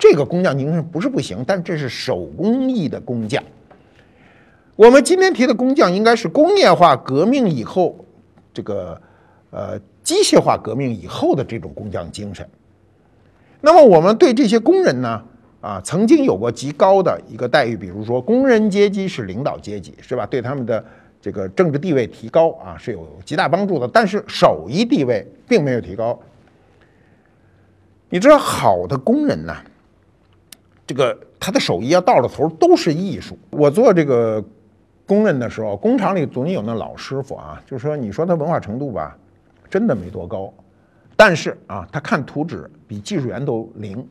[0.00, 3.44] 这个工匠精神不是不行，但这是手工艺的工匠。
[4.74, 8.02] 我们今天提的工匠应该是工业化革命以后，
[8.54, 8.98] 这个
[9.50, 12.48] 呃机械化革命以后的这种工匠精神。
[13.60, 15.22] 那么我们对这些工人呢，
[15.60, 20.24] 啊，曾经有过极高的一个待遇，比如说工人阶级是领导阶级，是吧？
[20.24, 20.82] 对他们的
[21.20, 23.86] 这个政治地位提高啊是有极大帮助的。
[23.86, 26.18] 但是手艺地位并没有提高。
[28.08, 29.54] 你知道，好的工人呢？
[30.90, 33.38] 这个他的手艺要到了头都是艺术。
[33.50, 34.44] 我做这个
[35.06, 39.16] 工人的时候，工厂里总有那老师傅啊，就是说你说他文化程度吧，
[39.70, 40.52] 真的没多高，
[41.14, 44.04] 但是啊，他看图纸比技术员都灵，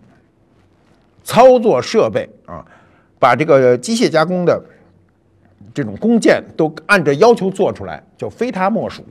[1.21, 2.65] 操作设备啊，
[3.19, 4.63] 把这个机械加工的
[5.73, 9.03] 这种工件都按照要求做出来，就非他莫属。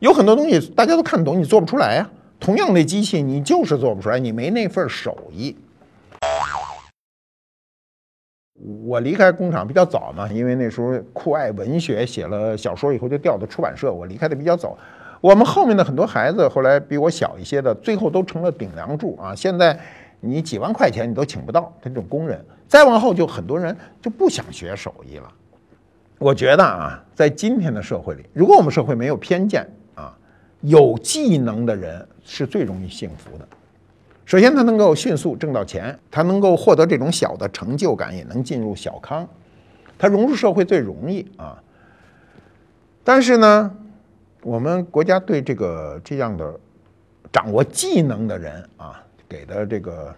[0.00, 2.10] 有很多东西大家都看懂，你做不出来呀。
[2.38, 5.56] 同样的机器，你就是做不出来，你没那份手艺。
[8.84, 14.76] 我离开工厂比较早嘛，因为那时候酷爱文学，写了小说以后就调到出版社，我离开的比较早。
[15.20, 19.34] 我们后面的很多孩子后来比我小一些的，最后都成了顶梁柱啊！
[19.34, 19.78] 现在
[20.20, 22.42] 你几万块钱你都请不到他这种工人。
[22.68, 25.30] 再往后就很多人就不想学手艺了。
[26.18, 30.16] 我觉得啊，在今天的社会里，如果我们社会没有偏见啊，
[30.60, 33.46] 有技能的人是最容易幸福的。
[34.30, 39.28] 首先，他能够迅速挣到钱，他能够获得这种小的成就感，也能进入小康，
[39.98, 41.60] 他融入社会最容易啊。
[43.02, 43.74] 但是呢，
[44.44, 46.54] 我们国家对这个这样的
[47.32, 50.14] 掌握技能的人啊，给的这个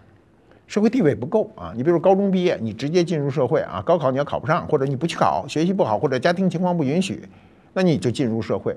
[0.66, 1.72] 社会地位不够啊。
[1.74, 7.26] 你比如高中毕业，你直接进入社会啊，高考你要考不上，或者你不去考，学习不好，或者家庭情况不允许，
[7.72, 8.76] 那你就进入社会，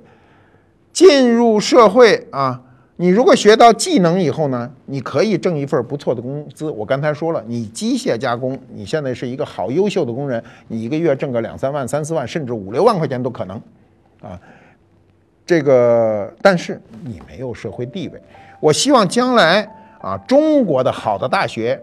[0.94, 2.62] 进入社会啊。
[2.98, 6.70] 你如果学到技能以后呢，你可以挣一份不错的工资。
[6.70, 13.62] 我刚才说了，你机械加工，你现在是一个好优秀的工人，你一个月挣个两三万、三四万，甚至五六万块钱都可能，
[14.22, 14.40] 啊，
[15.46, 18.22] 这个但是你没有社会地位。
[18.62, 21.78] 我希望将来啊，中国的好的大学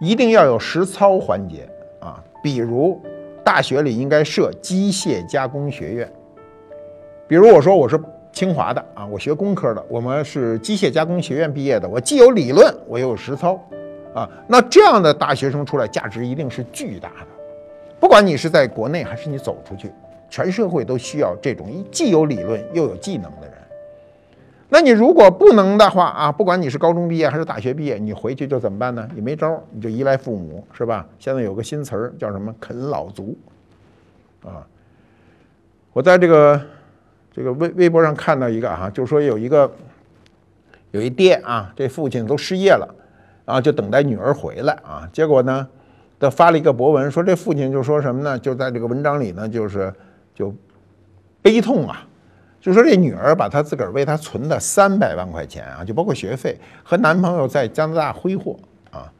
[0.00, 1.68] 一定要有实操环节
[2.00, 2.98] 啊，比如
[3.44, 6.10] 大学里应该设机械加工学院。
[7.28, 8.00] 比如我说我是
[8.32, 13.60] 清华的啊，我学工科的，我们是机械加工学院毕业的，我既有理论，我又有实操，
[14.14, 17.26] 啊，那这样的大学生出来价值一定是巨大的。
[18.00, 19.92] 不管你是在国内还是你走出去，
[20.28, 23.52] 全社会都需要这种既有理论又有技能的人。
[24.68, 29.06] 那你如果不能的话啊，不管你是高中毕业还是大学毕业，你回去就怎么办呢？
[29.14, 31.06] 你没招，你就依赖父母，是吧？
[31.18, 33.36] 现在有个新词儿叫什么“啃老族”，
[34.42, 34.66] 啊，
[35.92, 36.58] 我在这个
[37.34, 39.70] 这个微微博上看到一个哈，就是说有一个
[40.90, 42.94] 有一爹啊，这父亲都失业了，
[43.46, 45.66] 啊就等待女儿回来啊，结果呢，
[46.20, 48.38] 他发了一个博文，说这父亲就说什么呢？
[48.38, 49.92] 就在这个文章里呢，就是
[50.34, 50.54] 就
[51.40, 52.06] 悲痛啊。
[52.60, 58.56] 就说这女儿把她自个儿为她存的三百万块钱啊，就包括学费和男朋友在加拿大挥霍
[58.92, 59.10] 啊，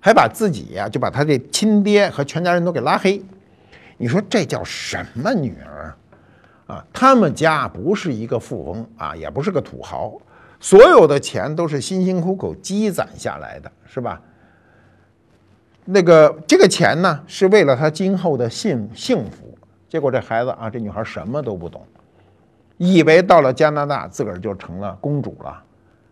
[0.00, 3.22] 还把自己呀就把他这亲爹和全家人都给拉黑。
[3.96, 5.94] 你说这叫什么女儿
[6.70, 6.84] 啊？
[6.92, 10.12] 他们家不是一个富翁啊，也不是个土豪，
[10.60, 14.20] 所有的钱都是辛辛苦苦积攒下来的，是吧？
[15.84, 19.58] 那个这个钱呢，是为了他今后的幸幸福。
[19.88, 21.84] 结果这孩子啊，这女孩什么都不懂。
[22.76, 25.62] 以为到了加拿大自个儿就成了公主了，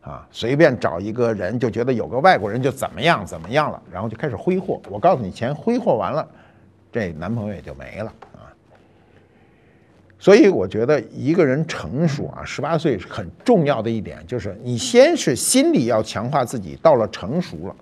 [0.03, 4.81] 啊，随便找一个人就觉得有个外国人就怎么样怎么样了，然后就开始挥霍。
[4.90, 6.27] 我告诉你，钱挥霍完了，
[6.90, 8.12] 这男朋友也就没了。
[10.18, 17.76] 所以我觉得一个人成熟啊，十八岁是很重要的一点，就是你先是心理要强化自己到了成熟了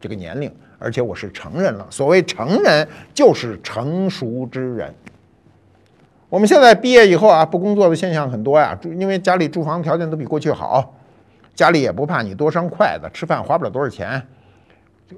[0.00, 1.86] 这个年龄，而且我是成人了。
[1.90, 4.92] 所谓成人，就是成熟之人。
[6.30, 10.94] 我们现在毕业以后啊，不工作的现象很多呀，住因为家里住房条件都比过去好，
[11.54, 14.22] 家里也不怕你多双筷子，吃饭花不了多少钱。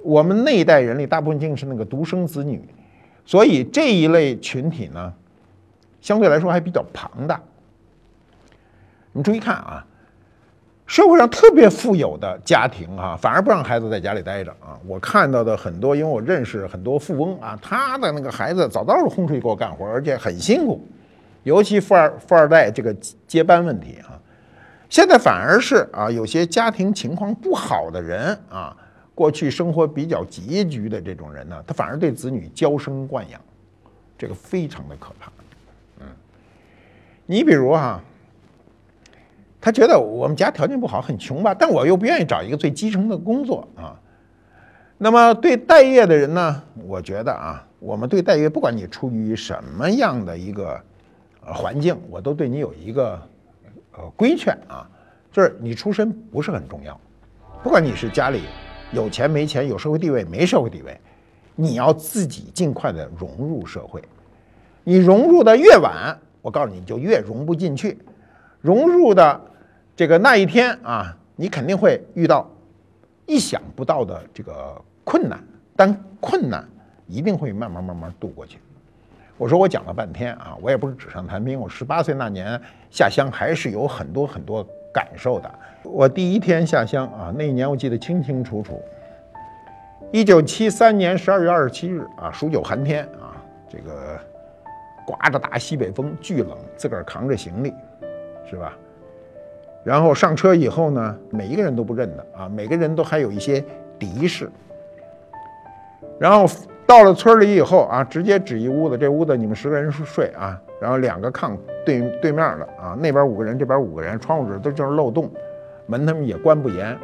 [0.02, 2.62] 我们那一代人里，大部分竟是那个独生子女，
[3.24, 5.12] 所以这一类群体呢，
[6.00, 7.40] 相对来说还比较庞大。
[9.12, 9.84] 你注意看啊，
[10.86, 14.78] 社会上特别富有的家庭啊，反而不让孩子在家里待着啊。
[14.86, 20.80] 我看到的很多，因为我认识很多富翁啊，他的那个孩子早早是轰出去给我干活，而且很辛苦。
[21.42, 22.94] 尤其富二富二代这个
[23.26, 24.14] 接班问题啊，
[24.88, 28.76] 现在反而是啊，有些家庭情况不好的人啊，
[29.14, 33.40] 过去生活比较拮据的这种人呢，他反而对子女娇生惯养，
[34.18, 35.32] 这个非常的可怕。
[37.30, 38.02] 你比如哈，
[39.60, 43.94] 他觉得我们家条件不好，很穷吧，但我又不愿意找一个最基层的工作啊。
[44.98, 50.80] 那么对待业的人呢，我觉得啊，我们对待业，不管你出于什么样的一个。
[51.42, 53.18] 呃，环境我都对你有一个
[53.96, 54.86] 呃规劝啊，
[55.32, 57.00] 就是你出身不是很重要，
[57.62, 58.42] 不管你是家里
[58.92, 61.00] 有钱没钱，有社会地位没社会地位，
[61.54, 64.02] 你要自己尽快的融入社会。
[64.84, 67.98] 你融入的越晚，我告诉你就越融不进去。
[68.60, 69.40] 融入的
[69.96, 72.48] 这个那一天啊，你肯定会遇到
[73.26, 75.38] 意想不到的这个困难，
[75.76, 76.68] 但困难
[77.06, 78.58] 一定会慢慢慢慢度过去。
[79.38, 81.58] 我说我讲了半天啊，我也不是纸上谈兵。
[81.58, 85.50] 我十八岁那年下乡还是有很多很多感受的。
[85.82, 88.82] 我第一天下乡啊，那一年我记得清清楚楚。
[90.12, 93.32] 一九七三年十二月二十七日啊，数九寒天啊，
[93.66, 94.18] 这个
[95.10, 97.74] 刮着大西北风，巨冷，自个儿扛着行李，
[98.48, 98.76] 是吧？
[99.82, 103.64] 然后上车以后呢，每一个人都不认得啊，每个人都还有一些
[103.98, 104.48] 敌视，
[106.18, 106.46] 然后。
[106.86, 111.56] 到了村里以后啊，直接指一屋子，这屋子你们十个人睡啊，然后两个炕
[111.86, 115.30] 对对面的啊，那边五个人，这边五个人，窗户纸都就是漏洞，
[115.86, 116.98] 门他们也关不严，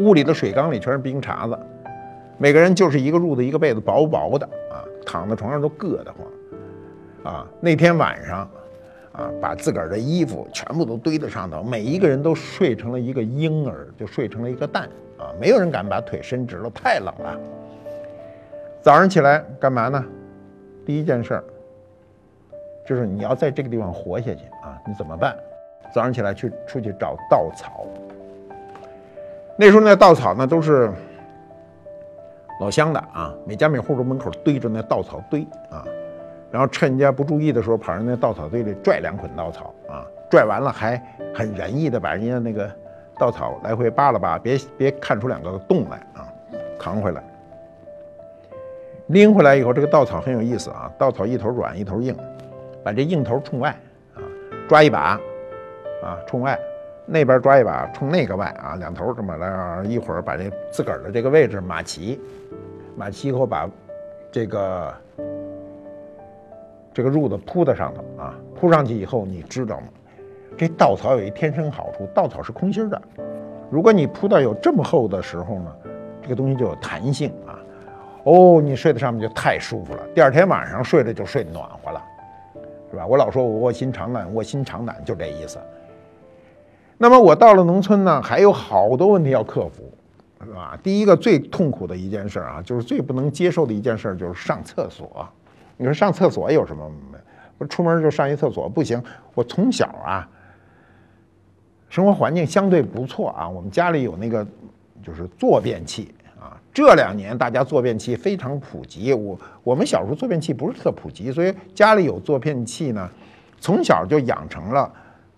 [0.00, 1.56] 屋里的水缸里全是冰碴子，
[2.36, 6.26] 每个人就是一个褥子一个被子，薄薄的啊，躺在床上都硌得慌，
[7.24, 8.48] 啊，那天晚上
[9.12, 17.40] 啊，把自个儿的衣服全部都堆在上头，每一个人都睡成了一个婴儿，就睡成了一个蛋啊，没有人敢把腿伸直了，太冷了。
[18.82, 20.04] 早上起来干嘛呢？
[20.84, 21.44] 第一件事儿
[22.86, 24.78] 就是你要在这个地方活下去啊！
[24.86, 25.34] 你怎么办？
[25.94, 27.86] 早上起来去出去找稻草。
[29.56, 30.92] 那时候那稻草呢都是
[32.60, 35.86] 老乡的啊，每家每户都门口堆着那稻草堆啊，
[36.54, 40.96] 然后趁人家不注意的时候，跑人那稻草堆里拽两捆稻草啊，拽完了还
[41.34, 42.70] 很仁义的把人家那个
[43.18, 46.28] 稻草来回扒拉扒，别别看出两个洞来啊，
[46.78, 47.20] 扛回来。
[49.08, 52.16] 拎回来以后，这个稻草很有意思啊，稻草一头软一头硬，
[52.84, 53.70] 把这硬头冲外
[54.14, 54.22] 啊，
[54.68, 55.18] 抓一把
[56.04, 56.56] 啊，冲外，
[57.04, 62.20] 那边抓一把冲那个外啊，两头这么来，一会儿把这自个儿的这个位置码齐，
[62.94, 63.68] 码齐以后把
[64.30, 64.94] 这个
[66.94, 69.88] 这个褥子铺在上头啊，铺上去以后，你知道吗？
[70.56, 73.02] 这稻草有一天生好处，稻草是空心的。
[73.68, 75.76] 如果你铺到有这么厚的时候呢，
[76.22, 77.58] 这个东西就有弹性啊。
[78.22, 80.02] 哦，你睡在上面就太舒服了。
[80.14, 82.00] 第二天晚上睡着就睡暖和了，
[82.92, 83.04] 是吧？
[83.04, 85.58] 我老说我卧薪尝胆，卧薪尝胆就这意思。
[86.96, 89.92] 那么我到了农村呢，还有好多问题要克服，
[90.44, 90.78] 是吧？
[90.80, 95.28] 第一个最痛苦的一件事啊，就是最不能接受的一件事，就是上厕所。
[95.76, 96.90] 你说上厕所有什么？
[97.58, 99.02] 我出门就上一厕所不行。
[99.34, 100.28] 我从小啊，
[101.88, 104.46] 生活环境相对不错啊，我们家里有那个
[105.02, 106.58] 就是坐便器啊。
[106.72, 113.08] 这两年大家坐便器非常普及，我我们小时候坐便器不是特普及，所以家里有坐便器呢，
[113.60, 114.92] 从小就养成了。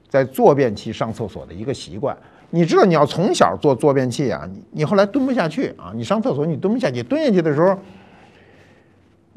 [0.08, 2.16] 在坐便器上厕所的一个习惯，
[2.50, 7.76] 你知道你要从小坐坐便器啊，你你后来蹲不下去啊，你上厕所你蹲不下去，蹲下去的时候，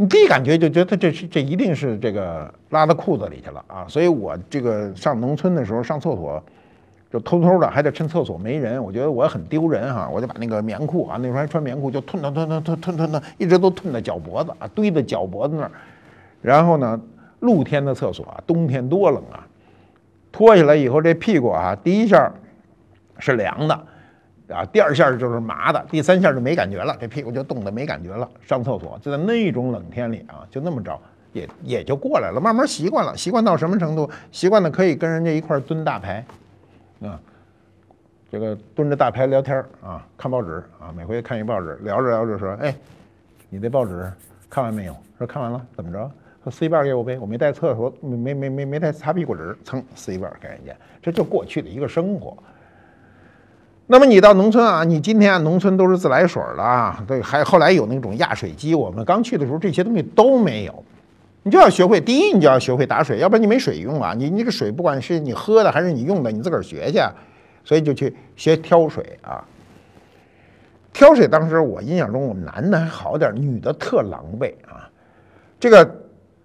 [0.01, 6.41] 你第一感觉就觉得这是这一定是这个拉到裤子里去了啊，所以我这个上农村的时候上厕所，
[7.11, 15.71] 就偷偷的还得趁厕所没人，我觉得我很丢人哈，我就把那个棉裤啊，那时候还穿棉裤，就吞吞吞吞吞吞吞，一直都吞到脚脖子啊，堆在脚脖子那儿，
[16.41, 16.97] 然后呢，
[17.41, 19.45] 露天的厕所啊，冬天多冷啊。
[20.31, 22.31] 脱下来以后，这屁股啊，第一下
[23.17, 23.83] 是凉的，
[24.51, 28.27] 啊，第二下就是麻的，第三下就没感觉了，这屁股就冻得没感觉了。
[28.41, 30.99] 上厕所就在那种冷天里啊，就那么着，
[31.33, 33.15] 也也就过来了，慢慢习惯了。
[33.15, 34.09] 习惯到什么程度？
[34.31, 36.25] 习惯的可以跟人家一块蹲大排，
[37.01, 37.19] 啊，
[38.31, 42.75] 这个蹲着大排聊天啊，看报纸啊，每回看一报纸，聊着聊着说，哎，
[43.49, 44.11] 你这报纸
[44.49, 44.95] 看完没有？
[45.17, 46.09] 说看完了，怎么着？
[46.43, 52.35] 说撕一半给我呗，我没带厕所，没没没没带擦屁股纸，蹭撕一半给人家，这就过去的一个生活。
[53.91, 60.83] 那么你到农村啊，你今天啊农村都是自来水了啊，对，还后来有那种压水机，我们刚去的时候这些东西都没有，
[61.41, 64.13] 你就要学会，第一你就要学会打水，要不然你没水用啊。
[64.15, 66.99] 你你这个水不管是你喝的还是你用的，你自个儿学去，
[67.65, 69.43] 所以就去学挑水啊。
[70.93, 74.87] 挑水当时我印象中我们男的还好点，女的特狼狈啊，
[75.59, 75.95] 这个。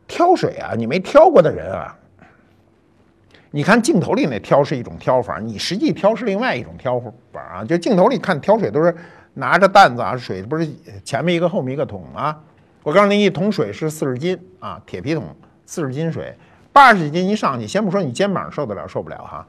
[0.07, 1.97] 挑水啊，你没挑过的人啊，
[3.55, 7.65] 你看镜头里那挑是一种挑法，你实际挑是另外一种挑法啊。
[7.65, 8.93] 就镜头里看挑水都是
[9.35, 10.69] 拿着担子啊，水不是
[11.05, 12.37] 前面一个后面一个桶啊。
[12.83, 15.25] 我告诉你，一桶水是四十斤啊，铁皮桶
[15.67, 16.37] 四十斤水，
[16.73, 19.47] 八十斤一上去，先不说你肩膀受得了受不了哈，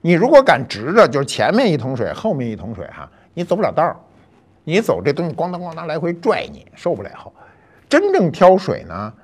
[0.00, 3.96] 你如果敢直着，就是前面一桶水，后面一桶水哈，你走不了道儿，
[4.64, 7.32] 你走这东西咣当咣当来回拽你，受不了。
[7.88, 9.14] 真正挑水呢？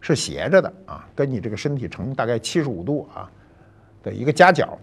[0.00, 3.28] 是斜着的啊，跟你这个身体成大概七十五度啊
[4.02, 4.78] 的一个夹角，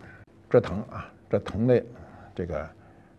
[0.50, 1.84] 这疼啊，这疼的
[2.36, 2.68] 这个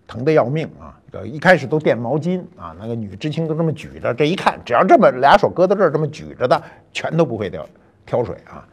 [0.07, 0.99] 疼的要命啊！
[1.11, 7.67] 这一开始都垫毛巾啊，那个女知青都这么举着，这一看，只要这么俩手搁到这儿这么举着的，全都不会挑
[8.05, 8.67] 挑水啊。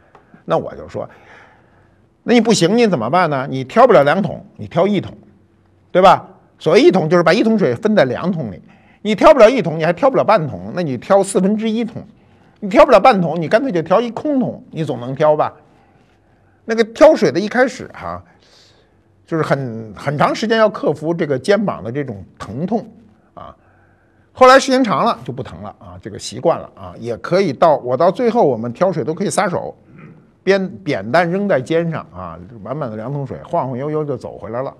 [0.44, 1.10] 那我就说，
[2.24, 3.48] 那你不行，你怎么办呢？
[3.50, 5.18] 你挑不了两桶，你挑一桶，
[5.92, 6.28] 对吧？
[6.60, 8.62] 所谓一桶就是把一桶水分在两桶里，
[9.02, 12.04] 你挑不了一桶，你还挑不了半桶，那你挑四分之一桶。
[12.60, 15.52] 你挑不了半桶，你干脆就挑一空桶，你总能挑吧？
[16.72, 18.24] 那个挑水的一开始哈，
[19.26, 22.90] 就是很很长时间要克服这个肩膀的这种疼痛
[23.34, 23.54] 啊。
[24.32, 29.78] 后来时间长了就不疼了啊，这个习惯了啊，也可以到我到最后我们挑水都可以撒手，
[30.46, 34.74] 扁扁担扔在肩上啊，满满的两桶水晃晃悠悠就走回来了。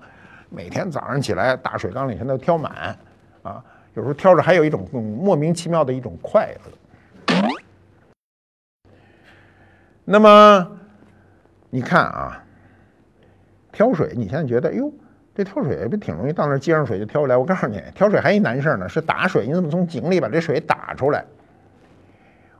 [0.48, 2.96] 每天早上起来大水缸里全都挑满
[3.42, 3.62] 啊，
[3.92, 6.72] 有时候挑着还有一种莫名其妙的一种快乐。
[10.04, 10.68] 那么，
[11.74, 12.44] 你看啊，
[13.72, 14.92] 挑水，你现在觉得，哟，
[15.34, 16.32] 这挑水不挺容易？
[16.34, 17.34] 到那接上水就挑出来。
[17.34, 19.46] 我告诉你，挑水还一难事呢，是打水。
[19.46, 21.24] 你怎么从井里把这水打出来？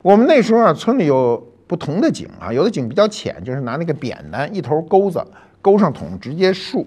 [0.00, 5.22] 我们那时候啊，村里有不同的井啊，有的井比较浅，就是拿那个扁担一头钩子
[5.60, 6.86] 钩上桶，直接竖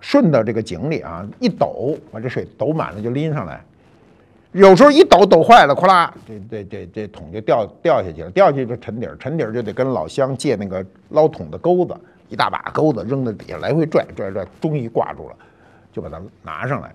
[0.00, 3.64] 顺到这个井里啊，一抖把这水抖满了就拎上来。
[4.52, 11.96] 有时候一抖抖坏了，咵啦，这这这这桶就掉掉下去了，掉下去就沉底儿，沉底儿就得跟老乡借那个捞桶的钩子，
[12.28, 15.36] 一大把钩子扔在底下来回拽拽拽，终于挂住了，
[15.90, 16.92] 就把它拿上来。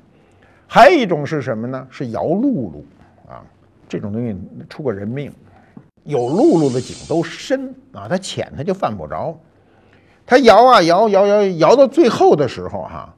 [0.68, 1.88] 还有一种是什么呢？
[1.90, 2.84] 是摇辘轳
[3.28, 3.42] 啊，
[3.90, 4.38] 这种东西
[4.70, 5.34] 出过人命。
[6.04, 9.36] 有辘轳的井都深啊，它浅它就犯不着。
[10.28, 13.14] 它摇啊摇摇摇摇到最后的时候哈。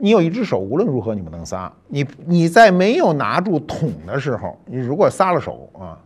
[0.00, 1.70] 你有一只手，无论如何你不能撒。
[1.88, 5.98] 你你在没有拿住桶的时候，你如果撒了手啊，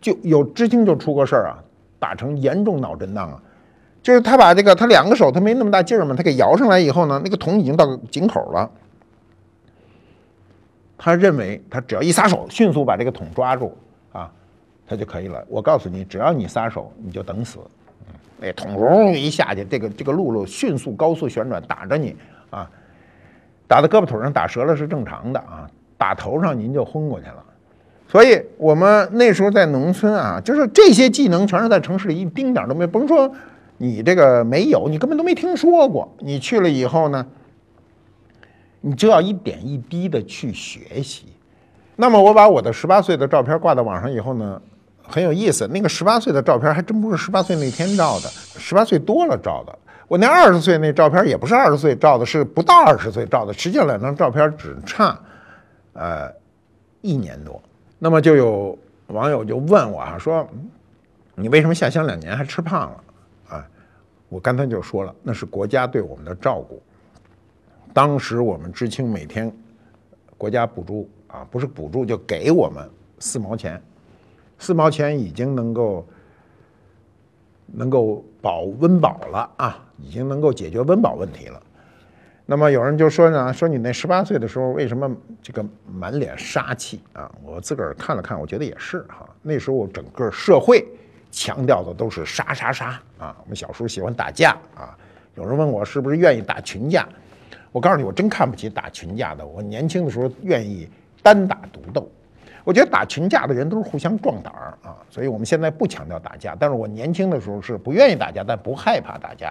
[0.00, 1.58] 就有知青就出过事儿啊，
[1.98, 3.42] 打成严重脑震荡啊。
[4.02, 8.70] 就是他把这个他两个手他没那么大劲儿嘛，他给摇上来以后呢，那个桶已经到井口了。
[10.96, 13.76] 他认为他只要一撒手，迅速把这个桶抓住
[14.12, 14.30] 啊，
[14.86, 15.44] 他就可以了。
[15.48, 17.58] 我告诉你，只要你撒手，你就等死。
[18.40, 22.16] 那桶隆一下去，这个这个辘轳迅速高速旋转，打着你，
[23.68, 27.44] 打在胳膊腿上打折了是正常的啊，打头上您就昏过去了。
[28.08, 32.86] 所以我们那时候在农村啊，就是这些技能全是在城市里一丁点都没。
[32.86, 33.30] 甭说
[33.76, 36.12] 你这个没有，你根本都没听说过。
[36.20, 37.26] 你去了以后呢，
[38.80, 41.26] 你就要一点一滴的去学习。
[41.96, 44.60] 那么我把我的十八岁的照片挂到网上以后呢？
[45.10, 49.78] 很有意思，那个十八岁的照片还真不是十八岁那天照的，十八岁多了照的。
[50.08, 53.52] 我那二十岁那照片也不是二十岁照的，是不到二十岁照的。
[53.52, 55.18] 实际上两张照片只差，
[55.92, 56.32] 呃，
[57.02, 57.62] 一年多。
[57.98, 58.76] 那么就有
[59.08, 60.48] 网友就问我啊，说
[61.34, 63.04] 你为什么下乡两年还吃胖了？
[63.50, 63.68] 啊，
[64.30, 66.82] 我刚才就说了，那是国家对我们的照顾。
[67.92, 69.52] 当时我们知青每天
[70.38, 72.88] 国家补助啊，不是补助就给我们
[73.18, 73.80] 四毛钱。
[74.58, 76.06] 四毛钱已经能够
[77.72, 81.62] 能够保温饱了啊，已经能够解决温饱问题了。
[82.46, 85.10] 那么有人就说呢，说你那十八岁的时候为什么
[85.42, 87.30] 这个满脸杀气啊？
[87.44, 89.28] 我自个儿看了看，我觉得也是哈。
[89.42, 90.82] 那时候整个社会
[91.30, 93.36] 强调的都是杀杀杀啊。
[93.42, 94.96] 我们小时候喜欢打架啊。
[95.34, 97.06] 有人问我是不是愿意打群架，
[97.70, 99.46] 我告诉你，我真看不起打群架的。
[99.46, 100.88] 我年轻的时候愿意
[101.22, 102.10] 单打独斗。
[102.68, 106.54] 我觉得打群架的人都是互相壮胆儿啊，所以我们现在不强调打架。
[106.60, 109.48] 但是我年轻的时候是不愿意打架，但不害怕打架，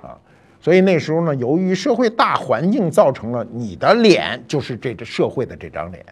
[0.00, 0.16] 啊，
[0.58, 6.02] 所以那时候呢，由于社会大环境造成了你的脸就是这个社会的这张脸。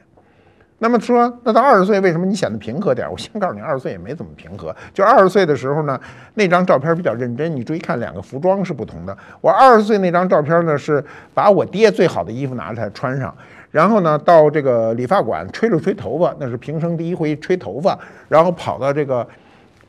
[0.79, 3.11] 那么说，那到二十岁为什么你显得平和点？
[3.11, 4.77] 我先告诉你，二十岁也没怎么平和。
[4.93, 5.99] 就二十岁的时候呢，
[6.35, 7.51] 那张照片比较认真。
[7.57, 9.17] 你注意看，两个服装是不同的。
[9.41, 13.35] 我二十岁那张照片呢，是把我爹最好的衣服拿出来穿上。
[13.77, 17.99] 然后呢，到这个理发馆吹了吹头发，那是平生第一回吹头发。
[18.27, 19.29] 然后跑到这个，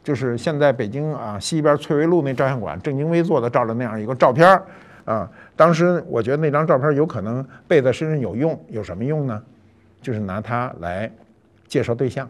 [0.03, 4.65] 就是现在北京啊西边翠微路那照相馆，正襟危坐的照了那样一个照片儿
[5.05, 5.31] 啊。
[5.55, 9.41] 当时我觉得那张照片有可能背在身上有用，有什么用呢？
[10.01, 11.09] 就是拿它来
[11.65, 12.29] 介绍对象。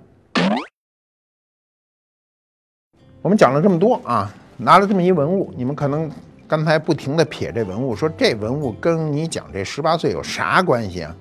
[3.23, 6.07] 我们讲了这么多啊，拿了这么一文物，你们可能
[6.47, 11.15] 刚才不停的撇这文物，说这文物跟你讲这十八岁有啥关系啊？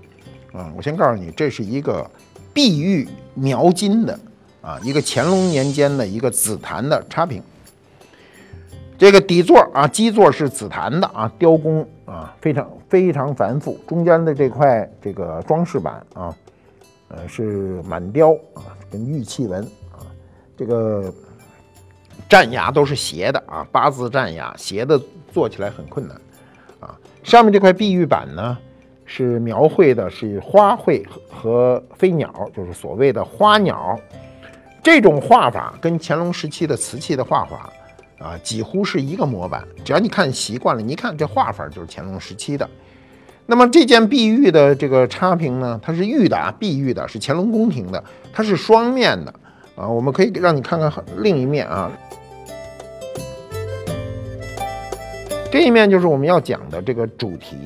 [0.56, 2.10] 啊，我先告诉你，这是一个
[2.54, 4.18] 碧玉描金的
[4.62, 7.42] 啊，一个乾隆年间的一个紫檀的插屏。
[8.96, 13.78] 这个底座啊，基座是紫檀的啊，雕工啊非常非常繁复。
[13.86, 16.34] 中间的这块这个装饰板啊，
[17.08, 20.00] 呃是满雕啊，跟玉器纹啊，
[20.56, 21.12] 这个
[22.30, 24.98] 战牙都是斜的啊，八字战牙斜的
[25.30, 26.18] 做起来很困难
[26.80, 26.96] 啊。
[27.22, 28.56] 上面这块碧玉板呢？
[29.06, 33.98] 是描绘的是花卉和飞鸟，就是所谓的花鸟。
[34.82, 37.72] 这种画法跟乾隆时期的瓷器的画法
[38.18, 39.64] 啊，几乎是一个模板。
[39.84, 42.68] 只要你看习惯了，你一看这画法就是乾隆时期的。
[43.46, 48.02] 那么这件碧玉的这个插屏呢，它是玉的啊，碧玉的，是乾隆宫廷的，
[48.32, 49.32] 它是双面的
[49.76, 49.88] 啊。
[49.88, 51.90] 我们可以让你看看另一面啊，
[55.50, 57.56] 这一面就是我们要讲的这个主题。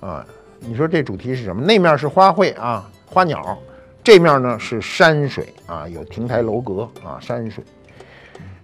[0.00, 0.24] 啊，
[0.60, 1.62] 你说这主题是什么？
[1.62, 3.56] 那面是花卉啊，花鸟，
[4.02, 7.64] 这面呢是山水啊，有亭台楼阁啊，山水，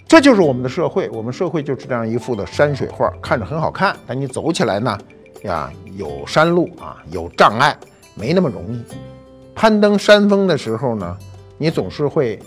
[0.07, 1.09] 这就是我们的社会。
[1.11, 4.99] 我们社会就是这样一幅的山水画，看着很好看，但你走起来呢，
[5.43, 7.76] 呀，有山路啊，有障碍，
[8.14, 8.83] 没那么容易。
[9.55, 11.18] 攀登山峰的时候呢，
[11.59, 12.39] 你总是会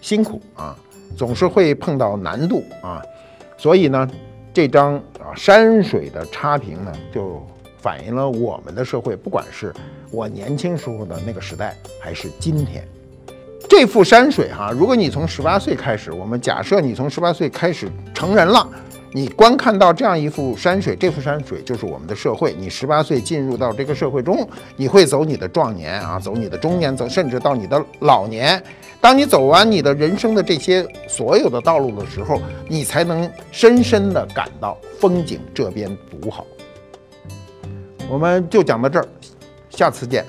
[0.00, 0.76] 辛苦啊，
[1.16, 3.02] 总是会碰到难度啊，
[3.56, 4.08] 所以呢，
[4.52, 7.46] 这张啊山水的差评呢就。
[7.86, 9.72] 反映了我们的社会，不管是
[10.10, 12.84] 我年轻时候的那个时代，还是今天，
[13.68, 18.68] 这幅山水哈，如果你从十八岁开始，我们假设你从十八岁开始成人了，
[19.12, 22.52] 你观看到这样一幅山水，这幅山水就是我们的社会。
[22.58, 28.60] 你十八岁进入到这个社会中，你会走你的壮年啊，走你的中年，走甚至到你的老年。
[29.00, 36.44] 当你走完你的人生的这些所有的道路的时候，你才能深深的感到风景这边独好。
[38.08, 39.06] 我们就讲到这儿，
[39.70, 40.24] 下次见。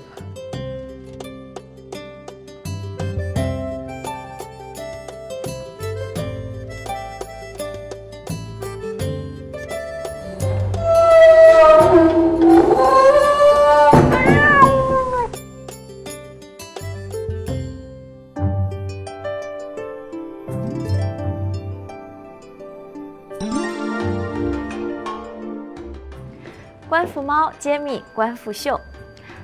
[28.17, 28.81] 官复秀，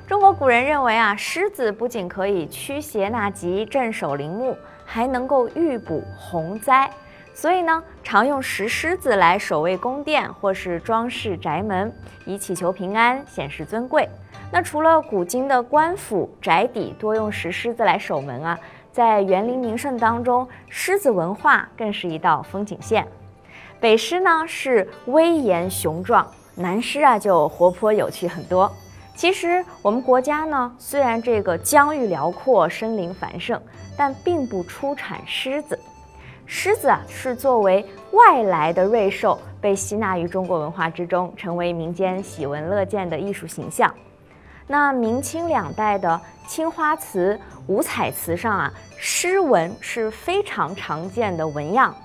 [0.07, 6.89] 中国古人认为啊，狮子不仅可以驱邪纳吉、镇守陵墓，还能够预卜洪灾，
[7.35, 11.93] 所以呢，常用石狮子来守卫宫殿或是装饰宅门，
[12.25, 14.09] 以祈求平安、显示尊贵。
[14.51, 18.59] 那除了古今的官府宅邸多用石狮子来守门啊，
[18.91, 23.05] 在园林名胜当中，狮子文化更是一道风景线。
[23.79, 28.71] 北狮呢是威严雄壮，南狮啊就活泼有趣很多。
[29.15, 33.61] 其实我们国家呢，虽然这个疆域辽阔、森林繁盛，
[33.95, 35.77] 但并不出产狮子。
[36.45, 43.93] 狮子啊是作为外来的瑞兽被吸纳于中国文化之中，成为民间喜闻乐见的艺术形象。
[44.67, 51.95] 那明清两代的青花瓷、五彩瓷上啊，狮纹是非常常见的纹样。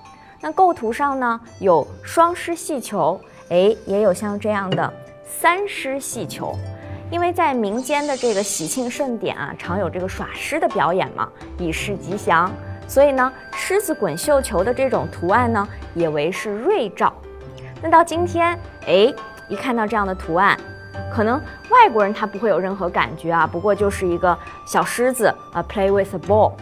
[0.41, 3.19] 那构图上呢，有双狮戏球，
[3.49, 4.93] 哎，也有像这样的
[5.23, 6.55] 三狮戏球。
[7.11, 11.27] 因为在民间的这个喜庆盛典啊，常有这个耍狮的表演嘛，
[11.57, 12.51] 以示吉祥。
[12.87, 17.11] 所以呢，狮子滚绣球的这种图案呢，也为是瑞兆。
[17.81, 19.11] 那到今天，哎，
[19.47, 20.55] 一看到这样的图案。
[21.11, 24.37] 可能外国人他不会有任何感觉啊，不过就是一个
[24.67, 26.53] 小狮子啊，play with a ball。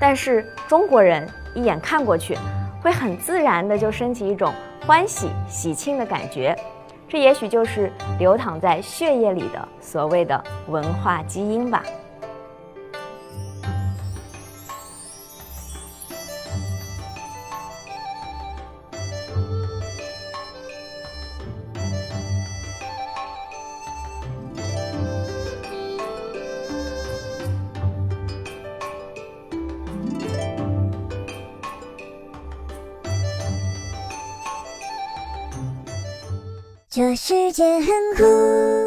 [0.00, 2.36] 但是中国人一眼看过去，
[2.82, 4.52] 会很自然的就升起一种
[4.84, 6.56] 欢喜喜庆的感觉，
[7.08, 11.84] 这也许就是流淌在血液里的所谓的文化基因吧。
[36.94, 37.86] 这世界很
[38.18, 38.81] 酷。